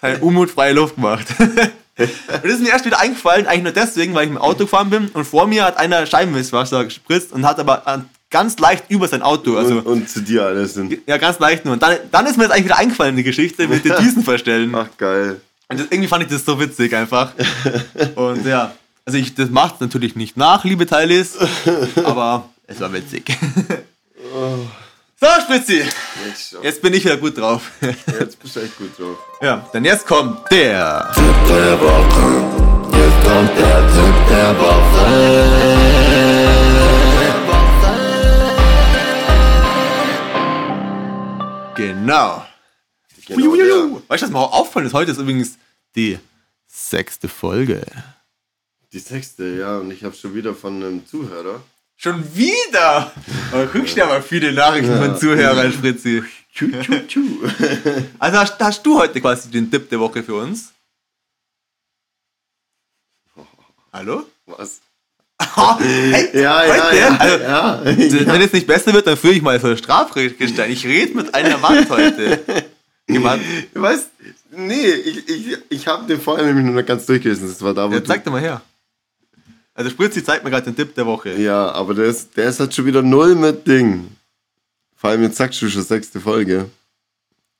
[0.00, 1.26] seine unmutfreie Luft gemacht.
[1.38, 2.10] und
[2.44, 5.08] das ist mir erst wieder eingefallen, eigentlich nur deswegen, weil ich im Auto gefahren bin
[5.08, 9.56] und vor mir hat einer Scheibenwischwasser gespritzt und hat aber ganz leicht über sein Auto,
[9.56, 10.98] also und, und zu dir alles sind.
[11.06, 11.74] ja ganz leicht nur.
[11.74, 14.74] Und dann, dann ist mir das eigentlich wieder eingefallen, die Geschichte mit den Düsen verstellen.
[14.74, 15.40] Ach, geil.
[15.68, 17.32] Und das, irgendwie fand ich das so witzig einfach.
[18.14, 18.72] Und ja,
[19.04, 21.36] also ich, das macht natürlich nicht nach, liebe Teilis,
[22.04, 23.36] aber es war witzig.
[25.18, 25.82] So, Spitzi,
[26.26, 27.70] Jetzt, jetzt bin ich wieder gut drauf.
[27.80, 29.16] jetzt bist du echt gut drauf.
[29.40, 31.10] Ja, denn jetzt kommt der.
[41.76, 42.46] Genau.
[43.26, 44.02] Genau, der.
[44.08, 44.92] Weißt du, was mir auch auffallen ist?
[44.92, 45.58] Heute ist übrigens
[45.94, 46.18] die
[46.66, 47.84] sechste Folge.
[48.92, 51.62] Die sechste, ja, und ich habe schon wieder von einem Zuhörer.
[51.96, 53.12] Schon wieder?
[53.52, 56.22] Aber du kriegst ja aber viele Nachrichten von Zuhörern, Fritzi.
[56.54, 57.22] Tschu, tschu, tschu.
[58.18, 60.72] Also hast, hast du heute quasi den Tipp der Woche für uns?
[63.92, 64.24] Hallo?
[64.46, 64.80] Was?
[66.32, 67.16] Ja, ja, ja.
[67.18, 67.80] Also, ja.
[67.84, 70.70] Wenn es nicht besser wird, dann führe ich mal so ein Strafrechtgestein.
[70.70, 72.42] Ich rede mit einer Wand heute.
[73.08, 73.42] Jemand,
[73.74, 74.08] weißt,
[74.56, 77.48] nee, ich, ich, ich habe den vorher nämlich noch nicht ganz durchgelesen.
[77.48, 78.60] Das war da, wo ja, du- zeig dir mal her.
[79.74, 81.34] Also Spritzi zeigt mir gerade den Tipp der Woche.
[81.34, 84.08] Ja, aber der ist, der ist halt schon wieder null mit Ding.
[84.96, 86.70] Vor allem jetzt sagst du schon sechste Folge.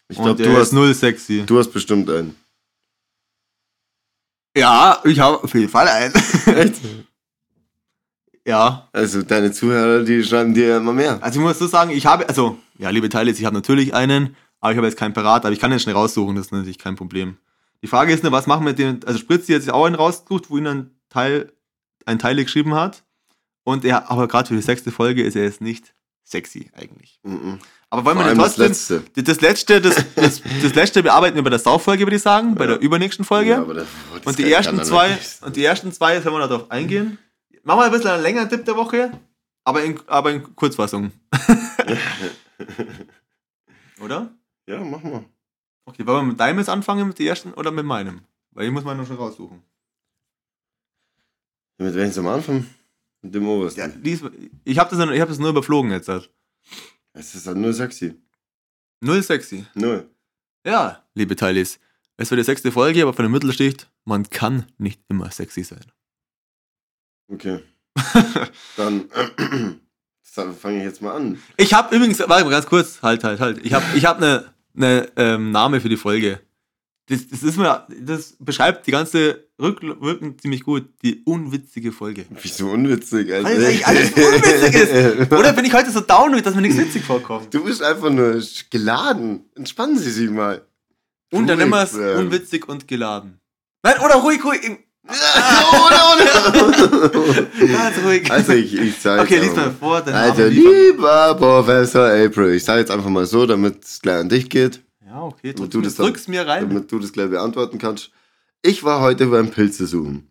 [0.09, 1.43] Ich glaube, du, ist hast, null sexy.
[1.45, 2.35] du hast bestimmt einen.
[4.57, 6.15] Ja, ich habe auf jeden Fall einen.
[6.15, 6.75] Echt?
[8.47, 8.89] ja.
[8.93, 11.19] Also deine Zuhörer, die schreiben dir immer mehr.
[11.23, 14.37] Also ich muss so sagen, ich habe, also, ja, liebe Teilis, ich habe natürlich einen,
[14.61, 16.79] aber ich habe jetzt keinen parat, aber ich kann den schnell raussuchen, das ist natürlich
[16.79, 17.37] kein Problem.
[17.83, 19.95] Die Frage ist nur, was machen wir mit dem, also Spritzi hat sich auch einen
[19.97, 21.53] rausgesucht, wo ihn ein Teil,
[22.07, 23.03] ein Teil geschrieben hat.
[23.65, 25.93] Und er, aber gerade für die sechste Folge ist er jetzt nicht
[26.25, 27.19] sexy eigentlich.
[27.25, 27.59] Mhm.
[27.91, 29.23] Aber wollen Vor wir denn das trotzdem, letzte.
[29.23, 32.67] das letzte, das, das, das letzte bearbeiten wir bei der Sauffolge, würde ich sagen, bei
[32.67, 33.51] der übernächsten Folge.
[33.51, 36.47] Ja, aber das- das Und die ersten er zwei, und die ersten zwei, sollen wir
[36.49, 37.19] darauf eingehen.
[37.67, 39.11] Machen wir ein bisschen einen längeren Tipp der Woche,
[39.65, 41.11] aber in, aber in Kurzfassung.
[44.01, 44.33] Oder?
[44.69, 45.25] Ja, mach mal.
[45.85, 48.21] Okay, wollen wir mit deinem jetzt anfangen, mit den ersten oder mit meinem?
[48.53, 49.65] Weil ich muss meinen noch schon raussuchen.
[51.79, 52.67] Mit welchem zum Anfang?
[53.21, 53.81] Mit dem obersten.
[53.81, 54.23] Ja, dies,
[54.65, 56.09] ich habe das, ich hab das nur überflogen jetzt.
[56.09, 56.31] Halt.
[57.15, 58.15] Es ist halt nur sexy.
[59.01, 59.67] Null sexy.
[59.75, 60.09] Null.
[60.65, 61.81] Ja, liebe Teilis.
[62.17, 65.85] Es wird die sechste Folge, aber von der Mittelschicht, man kann nicht immer sexy sein.
[67.29, 67.61] Okay.
[68.77, 69.07] Dann,
[70.37, 71.39] dann fange ich jetzt mal an.
[71.57, 73.65] Ich habe übrigens, warte mal ganz kurz, halt, halt, halt.
[73.65, 76.41] Ich habe ich hab eine ne, ähm, Name für die Folge.
[77.09, 80.89] Das, das, ist mir, das beschreibt die ganze Rückwirkung ziemlich gut.
[81.03, 82.27] Die unwitzige Folge.
[82.43, 83.49] Wieso unwitzig, Alter?
[83.49, 85.33] Weil eigentlich alles unwitzig ist.
[85.33, 87.55] Oder bin ich heute so down, dass mir nichts witzig vorkommt?
[87.55, 89.45] Du bist einfach nur geladen.
[89.55, 90.67] Entspannen Sie sich mal.
[91.33, 93.41] Und dann immer es unwitzig und geladen.
[93.83, 94.61] Nein, oder ruhig, ruhig.
[97.73, 98.31] Ganz ruhig.
[98.31, 102.81] Also ich, ich sage okay, lies mal vor, dann Also lieber Professor April, ich sage
[102.81, 105.85] jetzt einfach mal so, damit es gleich an dich geht, Ja, okay, damit du du
[105.85, 106.69] das, drückst mir rein.
[106.69, 108.11] damit du das gleich beantworten kannst.
[108.63, 110.29] Ich war heute beim Pilze suchen,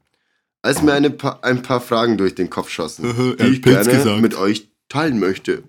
[0.61, 3.97] als mir eine pa ein paar Fragen durch den Kopf schossen, die ich Pilz gerne
[4.03, 4.21] gesagt.
[4.21, 5.63] mit euch teilen möchte.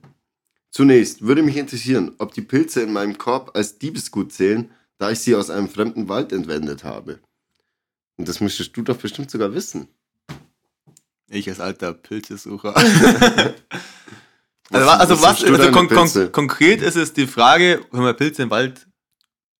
[0.70, 5.20] Zunächst würde mich interessieren, ob die Pilze in meinem Korb als Diebesgut zählen, da ich
[5.20, 7.18] sie aus einem fremden Wald entwendet habe.
[8.16, 9.88] Und das müsstest du doch bestimmt sogar wissen.
[11.28, 12.76] Ich als alter Pilzesucher.
[12.76, 12.88] also,
[14.70, 18.50] also was also deine kon kon konkret ist es die Frage, wenn man Pilze im
[18.50, 18.86] Wald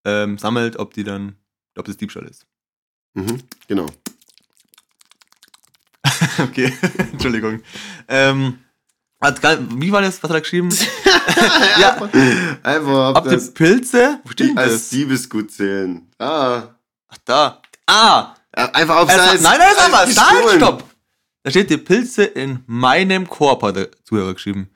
[0.04, 1.36] ähm, sammelt, ob die dann,
[1.76, 2.46] ob das Diebstahl ist.
[3.14, 3.86] Mhm, genau.
[6.38, 6.72] Okay,
[7.12, 7.62] Entschuldigung.
[8.08, 8.58] Ähm,
[9.20, 9.40] hat
[9.76, 10.68] wie war das, was hat er geschrieben?
[11.80, 11.96] ja,
[12.62, 14.90] Einfach, ob ob die Pilze, wo steht die als?
[14.90, 16.06] Diebesgut zählen.
[16.18, 16.74] Ah.
[17.08, 17.62] Ach, da.
[17.86, 19.42] Ah, Ja, Einfach auf Salz.
[19.42, 20.56] nein, nein, nein, nein, gestohlen.
[20.56, 20.84] stopp.
[21.42, 24.70] Da steht die Pilze in meinem Korb, hat der Zuhörer geschrieben.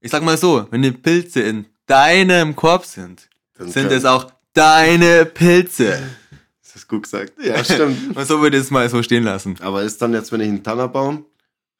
[0.00, 3.28] Ich sag mal so, wenn die Pilze in deinem Korb sind,
[3.58, 6.02] Dann sind es auch deine Pilze.
[6.62, 7.32] Das ist gut gesagt.
[7.42, 8.16] Ja, stimmt.
[8.16, 9.56] Und so würde ich es mal so stehen lassen.
[9.60, 11.26] Aber ist dann jetzt, wenn ich einen Tannerbaum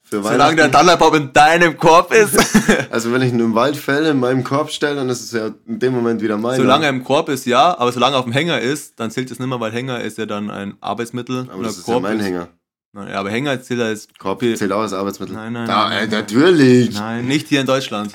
[0.05, 2.39] für Solange der Tannerbaum in deinem Korb ist.
[2.91, 5.51] also wenn ich ihn im Wald fälle, in meinem Korb stelle, dann ist es ja
[5.67, 6.57] in dem Moment wieder mein.
[6.57, 9.31] solange er im Korb ist, ja, aber solange er auf dem Hänger ist, dann zählt
[9.31, 11.41] es nicht mehr, weil Hänger ist ja dann ein Arbeitsmittel.
[11.49, 12.49] Aber Oder das ist ja mein Hänger.
[12.93, 15.35] Nein, aber Hänger zählt als Korb zählt auch als Arbeitsmittel.
[15.35, 16.95] Nein, nein, Da, nein, äh, natürlich.
[16.95, 18.13] Nein, nicht hier in Deutschland.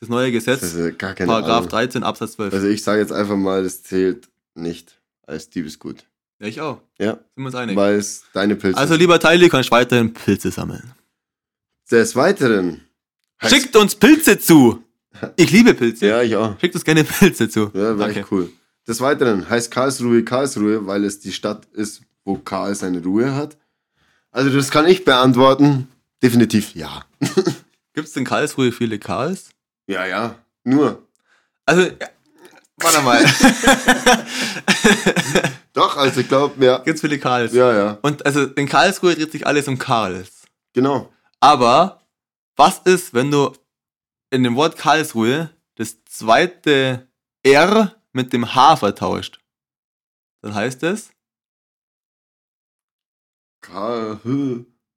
[0.00, 1.68] Das neue Gesetz, Das ist gar keine Paragraph Ahnung.
[1.68, 2.52] 13 Absatz 12.
[2.52, 6.04] Also ich sage jetzt einfach mal, das zählt nicht als Diebesgut.
[6.40, 6.80] Ja, ich auch.
[6.98, 7.76] Ja, Sind wir uns einig.
[7.76, 10.92] weil es deine Pilze Also lieber Teile, kannst weiterhin Pilze sammeln.
[11.90, 12.82] Des Weiteren.
[13.42, 14.82] Schickt uns Pilze zu.
[15.36, 16.08] Ich liebe Pilze.
[16.08, 16.60] Ja, ich auch.
[16.60, 17.70] Schickt uns gerne Pilze zu.
[17.72, 18.50] Ja, wäre echt cool.
[18.86, 23.56] Des Weiteren heißt Karlsruhe Karlsruhe, weil es die Stadt ist, wo Karl seine Ruhe hat.
[24.30, 25.88] Also das kann ich beantworten.
[26.22, 27.02] Definitiv ja.
[27.94, 29.48] Gibt es in Karlsruhe viele Karls?
[29.86, 30.34] Ja, ja.
[30.64, 31.02] Nur.
[31.64, 32.08] Also, ja,
[32.76, 33.24] warte mal.
[35.76, 36.78] Doch, also ich glaube, ja.
[36.78, 37.52] Gibt es viele Karls?
[37.52, 37.98] Ja, ja.
[38.00, 40.46] Und also in Karlsruhe dreht sich alles um Karls.
[40.72, 41.12] Genau.
[41.38, 42.00] Aber
[42.56, 43.52] was ist, wenn du
[44.30, 47.06] in dem Wort Karlsruhe das zweite
[47.42, 49.38] R mit dem H vertauscht?
[50.40, 51.10] Dann heißt es,
[53.60, 54.18] Karl.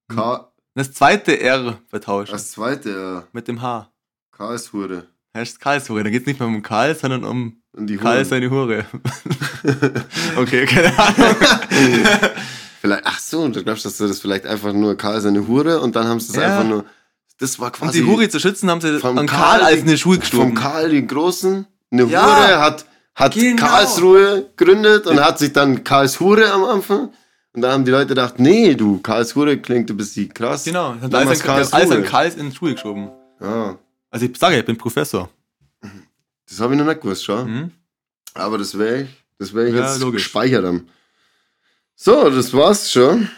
[0.08, 0.48] Karl.
[0.76, 3.28] das zweite R vertauscht Das zweite, ja.
[3.34, 3.92] mit dem H.
[4.32, 5.08] Karlsruhe.
[5.36, 6.06] Heißt Karlsruhe.
[6.06, 8.26] Da geht es nicht mehr um Karl, sondern um die Karl Huren.
[8.26, 8.86] seine Hure.
[10.38, 11.36] okay, keine Ahnung.
[12.82, 15.96] Vielleicht, ach so, du glaubst, dass du das vielleicht einfach nur Karl seine Hure und
[15.98, 16.44] dann haben sie es Ja.
[16.44, 16.86] einfach nur.
[17.38, 18.02] Das war Um quasi.
[18.02, 20.56] die Hure zu schützen, haben sie vom an Karl, Karl als eine Schuhe Vom gestoßen.
[20.56, 21.68] Karl den Großen.
[21.92, 22.24] Eine Ja.
[22.26, 23.66] Hure hat, hat Genau.
[23.66, 27.10] Karlsruhe gegründet und hat sich dann Karlsruhe am Anfang.
[27.54, 30.64] Und dann haben die Leute gedacht, nee, du, Karlsruhe klingt ein bisschen krass.
[30.64, 33.10] Genau, hat alles, an, Karls in die Schuhe geschoben.
[33.42, 33.78] Ja,
[34.12, 35.30] Also ich sage, ich bin Professor.
[36.50, 37.46] Das habe ich noch nicht gewusst, schau.
[37.46, 37.72] Mhm.
[38.34, 40.24] Aber das wäre ich, das wär ich Ja, jetzt logisch.
[40.24, 40.88] gespeichert haben.
[41.96, 43.30] So, das war's schon.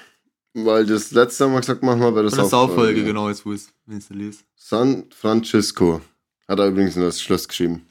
[0.53, 2.49] Weil das letzte Mal gesagt, machen wir bei der der Sauffolge.
[2.73, 4.43] Sauffolge, genau, jetzt wo es wenn es liest.
[4.55, 6.01] San Francisco.
[6.47, 7.87] Hat er übrigens in das Schluss geschrieben.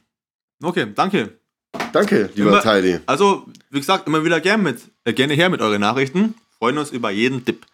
[0.62, 1.38] Okay, danke.
[1.92, 3.00] Danke, lieber Immer- Teili.
[3.06, 6.34] Also, wie gesagt, immer wieder gern mit, äh, gerne her mit euren Nachrichten.
[6.58, 7.64] Freuen uns über jeden Tipp.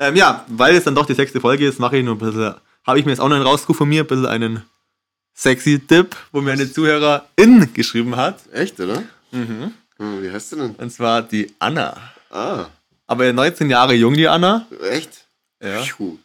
[0.00, 2.54] Ähm, ja, weil es dann doch die sechste Folge ist, mache ich nur ein bisschen,
[2.84, 4.64] habe ich mir jetzt auch noch einen rausgerufen von mir, ein bisschen einen
[5.34, 8.40] sexy Tipp, wo mir eine Zuhörerin geschrieben hat.
[8.52, 9.02] Echt, oder?
[9.32, 9.72] Mhm.
[9.98, 10.70] Hm, Wie heißt du denn?
[10.72, 11.96] Und zwar die Anna.
[12.30, 12.66] Ah,
[13.06, 14.66] Aber 19 Jahre jung, die Anna.
[14.90, 15.10] echt?
[15.62, 15.82] Ja.
[15.84, 16.18] Schuh.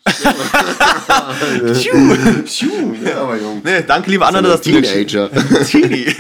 [2.45, 2.95] Schuh.
[3.05, 3.61] Ja, aber jung.
[3.63, 4.81] Nee, danke, liebe Anna, dass du mir.
[5.65, 6.13] Teenie.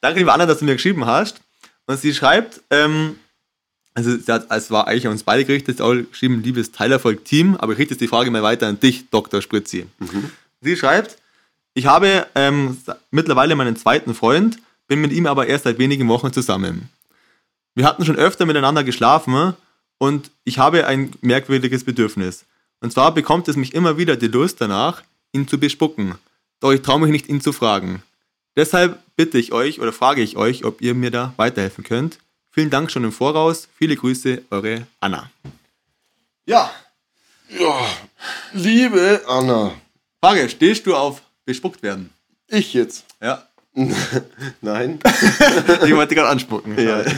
[0.00, 1.40] Danke, liebe Anna, dass du mir geschrieben hast.
[1.86, 3.16] Und sie schreibt, ähm,
[3.94, 6.70] also sie hat, es war eigentlich an uns beide gerichtet, sie hat auch geschrieben, liebes
[6.72, 9.42] Teilerfolg-Team, aber ich richte jetzt die Frage mal weiter an dich, Dr.
[9.42, 9.86] Spritzi.
[10.60, 11.16] Sie schreibt,
[11.74, 12.76] ich habe ähm,
[13.10, 14.58] mittlerweile meinen zweiten Freund,
[14.88, 16.88] bin mit ihm aber erst seit wenigen Wochen zusammen.
[17.74, 19.54] Wir hatten schon öfter miteinander geschlafen
[19.98, 22.44] und ich habe ein merkwürdiges Bedürfnis.
[22.80, 25.02] Und zwar bekommt es mich immer wieder die Lust danach,
[25.32, 26.16] ihn zu bespucken.
[26.60, 28.02] Doch ich traue mich nicht, ihn zu fragen.
[28.56, 32.18] Deshalb bitte ich euch oder frage ich euch, ob ihr mir da weiterhelfen könnt.
[32.50, 33.68] Vielen Dank schon im Voraus.
[33.76, 35.30] Viele Grüße, eure Anna.
[36.46, 36.70] Ja,
[37.48, 37.84] Ja,
[38.52, 39.72] liebe Anna.
[40.22, 42.10] Frage, stehst du auf bespuckt werden?
[42.48, 43.04] Ich jetzt.
[43.20, 43.46] Ja,
[44.60, 44.98] Nein.
[45.84, 46.78] ich wollte gerade anspucken.
[46.78, 47.04] Ja.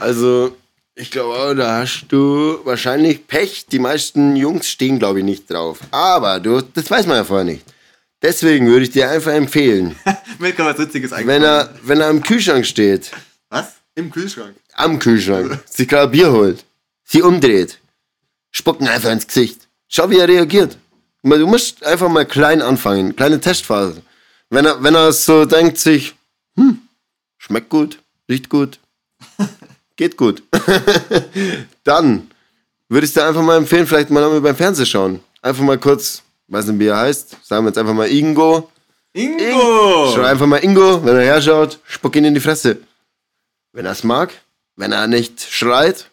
[0.00, 0.56] Also,
[0.94, 3.66] ich glaube, da hast du wahrscheinlich Pech.
[3.66, 5.80] Die meisten Jungs stehen, glaube ich, nicht drauf.
[5.90, 7.64] Aber du, das weiß man ja vorher nicht.
[8.22, 9.96] Deswegen würde ich dir einfach empfehlen,
[10.38, 13.10] Mir kann was Witziges wenn er, wenn er im Kühlschrank steht,
[13.48, 13.72] Was?
[13.96, 14.54] Im Kühlschrank.
[14.74, 16.64] am Kühlschrank, sich gerade Bier holt,
[17.02, 17.78] sie umdreht,
[18.52, 19.66] spucken einfach ins Gesicht.
[19.88, 20.76] Schau, wie er reagiert.
[21.22, 24.02] Du musst einfach mal klein anfangen, kleine Testphase.
[24.50, 26.14] Wenn er, wenn er so denkt sich,
[26.56, 26.78] hm,
[27.36, 27.98] schmeckt gut,
[28.28, 28.78] riecht gut,
[29.96, 30.42] geht gut,
[31.84, 32.30] dann
[32.88, 35.20] würde ich dir einfach mal empfehlen, vielleicht mal beim Fernsehen schauen.
[35.42, 38.70] Einfach mal kurz, weiß nicht, wie er heißt, sagen wir jetzt einfach mal Ingo.
[39.12, 40.12] Ingo!
[40.14, 42.78] Schau einfach mal Ingo, wenn er herschaut, spuck ihn in die Fresse.
[43.72, 44.32] Wenn er es mag,
[44.76, 46.10] wenn er nicht schreit,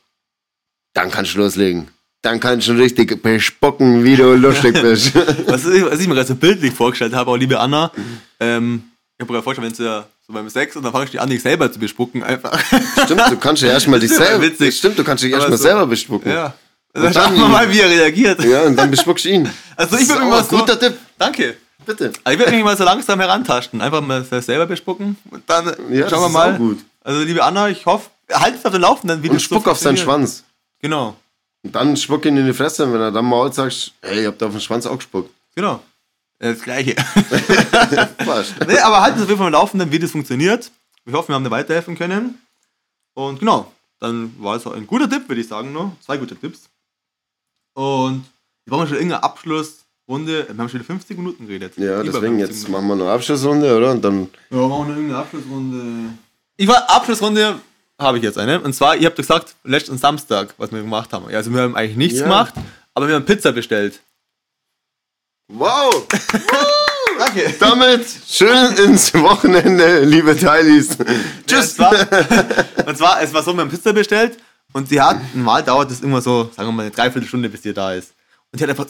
[0.93, 1.89] dann kannst du loslegen.
[2.26, 5.13] Dann kannst du ihn richtig bespucken, wie du lustig bist.
[5.47, 7.91] Was ich, was ich mir gerade so bildlich vorgestellt habe, auch liebe Anna,
[8.39, 8.84] ähm,
[9.17, 11.30] ich habe mir gerade vorgestellt, wenn du so beim Sex und dann fangst du an,
[11.30, 12.59] dich selber zu bespucken, einfach.
[13.05, 14.41] Stimmt, du kannst ja erstmal dich selber.
[14.43, 14.76] witzig.
[14.76, 16.32] Stimmt, du kannst dich erstmal so- selber bespucken.
[16.32, 16.53] Ja.
[16.95, 18.43] Und Dann schauen wir mal, wie er reagiert.
[18.43, 19.49] Ja, und dann bespuckst du ihn.
[19.76, 20.57] Also ich würde mich mal so...
[20.57, 20.93] guter Tipp.
[21.19, 21.57] Danke.
[21.86, 22.11] Bitte.
[22.23, 23.82] Also ich würde mich mal so langsam herantasten.
[23.82, 26.76] Einfach mal selber bespucken und dann Ja, schauen wir mal.
[27.03, 29.78] Also liebe Anna, ich hoffe, halt es auf den Laufenden, wie Und so spuck auf
[29.78, 29.97] seinen.
[29.97, 30.43] Schwanz.
[30.82, 31.15] Genau,
[31.66, 32.86] Und dann spuck ihn in die Fresse.
[32.86, 35.32] Und wenn er dann mault, sagst hey, ich hab da auf den Schwanz auch gespuckt.
[35.55, 35.82] genau.
[36.38, 36.95] Das gleiche.
[38.68, 40.70] Nee, aber halt es auf jeden Fall am Laufenden, wie das funktioniert.
[41.05, 42.39] Ich hoffe, wir haben dir weiterhelfen können.
[43.13, 45.93] Und genau, dann war es auch ein guter Tipp, würde ich sagen, noch.
[46.01, 46.70] Zwei gute Tipps.
[47.74, 48.26] Und
[48.66, 50.47] wir brauchen schon irgendeine Abschlussrunde.
[50.49, 51.74] Wir haben schon wieder 50 Minuten geredet.
[51.78, 52.72] Ja, Über deswegen 50 jetzt Minuten.
[52.74, 53.91] machen wir noch Abschlussrunde, oder?
[53.91, 55.84] Und dann Ja, wir machen noch irgendeine Abschlussrunde.
[56.57, 57.59] Ich war Abschlussrunde
[58.00, 58.60] habe ich jetzt eine.
[58.60, 61.30] Und zwar, ihr habt gesagt, letzten Samstag, was wir gemacht haben.
[61.30, 62.26] Ja, also wir haben eigentlich nichts Ja.
[62.26, 62.54] gemacht,
[62.93, 64.00] aber wir haben Pizza bestellt.
[65.48, 66.08] Wow!
[67.18, 67.54] Danke.
[67.60, 70.98] Damit schön ins Wochenende, liebe Teilis.
[71.48, 71.78] Tschüss.
[71.78, 71.91] Ja,
[72.86, 74.38] und zwar, es war so, wir haben Pizza bestellt
[74.74, 77.74] und sie hat, normal dauert es immer so, sagen wir mal, eine Dreiviertelstunde, bis sie
[77.74, 78.12] da ist.
[78.52, 78.88] Und sie hat einfach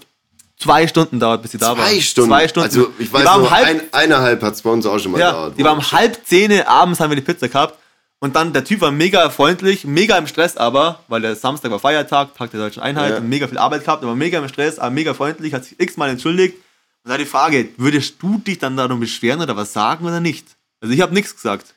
[0.58, 1.86] zwei Stunden dauert, bis sie da war.
[1.86, 2.30] Zwei Stunden.
[2.32, 2.70] Zwei Stunden.
[2.70, 5.12] Also ich weiß war um nur, halb, ein, eineinhalb hat es bei uns auch schon
[5.12, 5.53] mal ja, gedauert.
[5.60, 7.78] die war um halb zehn abends haben wir die Pizza gehabt.
[8.20, 11.80] Und dann, der Typ war mega freundlich, mega im Stress aber, weil der Samstag war
[11.80, 13.18] Feiertag, Tag der Deutschen Einheit, Ja.
[13.18, 16.09] und mega viel Arbeit gehabt, aber mega im Stress, aber mega freundlich, hat sich x-mal
[16.09, 16.55] entschuldigt.
[17.03, 20.47] Und da die Frage, würdest du dich dann darum beschweren oder was sagen oder nicht?
[20.82, 21.74] Also ich habe nichts gesagt.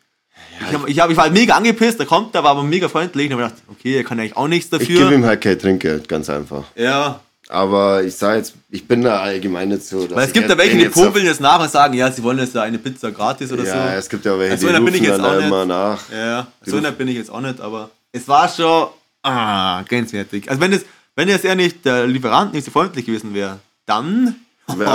[0.69, 2.89] ich, hab, ich, hab, ich war halt mega angepisst, der kommt, der war aber mega
[2.89, 5.01] freundlich und hab gedacht, okay, er kann eigentlich auch nichts ich dafür.
[5.01, 6.65] gebe ihm halt kein Trinkgeld, ganz einfach.
[6.77, 7.21] ja,
[7.51, 10.09] Aber ich sage jetzt, ich bin da allgemein nicht so.
[10.11, 12.23] weil es gibt da jetzt welche, die jetzt popeln jetzt nach und sagen, ja, sie
[12.23, 13.99] wollen jetzt da eine Pizza gratis oder Ja, so.
[13.99, 15.47] es gibt ja welche, Also, die da bin rufen ich jetzt dann auch da nicht.
[15.47, 16.01] immer nach.
[16.13, 18.89] Ja, so einer bin ich jetzt auch nicht, aber es war schon
[19.23, 20.49] ah, grenzwertig.
[20.51, 20.85] Also wenn es
[21.17, 24.37] wenn es eher nicht der Lieferant nicht so freundlich gewesen wäre, dann
[24.67, 24.87] Wenn,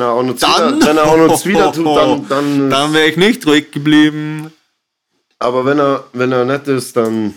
[0.00, 3.16] er auch noch dann wenn er auch noch zuwider tut, dann, dann, dann wäre ich
[3.16, 4.52] nicht ruhig geblieben.
[5.38, 7.34] aber wenn er, wenn er nett ist, dann,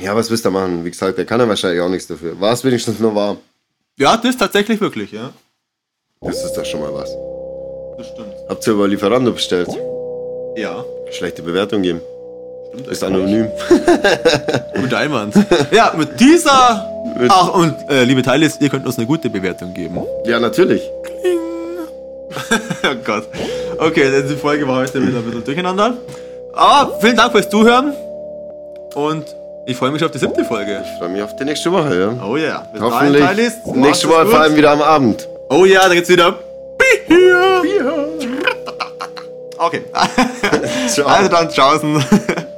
[0.00, 0.84] ja, was willst du machen?
[0.84, 2.38] Wie gesagt, der kann ja wahrscheinlich auch nichts dafür.
[2.40, 3.36] War es wenigstens nur wahr?
[3.98, 5.30] Ja, das tatsächlich wirklich, ja.
[6.20, 7.14] Das ist doch schon mal was.
[7.98, 8.34] Das stimmt.
[8.48, 9.68] Habt ihr über Lieferando bestellt?
[10.56, 10.84] Ja.
[11.10, 12.00] Schlechte Bewertung geben.
[12.90, 13.48] Ist anonym.
[14.80, 15.34] Guter Einwand.
[15.72, 16.88] ja, mit dieser.
[17.28, 19.98] Ach, und äh, liebe Teilis, ihr könnt uns eine gute Bewertung geben.
[20.24, 20.80] Ja, natürlich.
[22.84, 23.28] oh Gott.
[23.78, 25.98] Okay, dann die Folge war heute wieder ein bisschen durcheinander.
[26.54, 27.92] Aber vielen Dank fürs Zuhören.
[28.94, 29.26] Und
[29.66, 30.82] ich freue mich auf die siebte Folge.
[30.84, 32.24] Ich freue mich auf die nächste Woche, ja.
[32.24, 32.66] Oh ja.
[32.72, 33.24] Bis Hoffentlich
[33.74, 35.28] nächste Woche vor allem wieder am Abend.
[35.48, 36.38] Oh ja, da geht's wieder.
[37.08, 38.08] Bier.
[39.58, 39.82] Okay.
[40.88, 41.06] Ciao.
[41.06, 42.04] Also dann, tschaußen.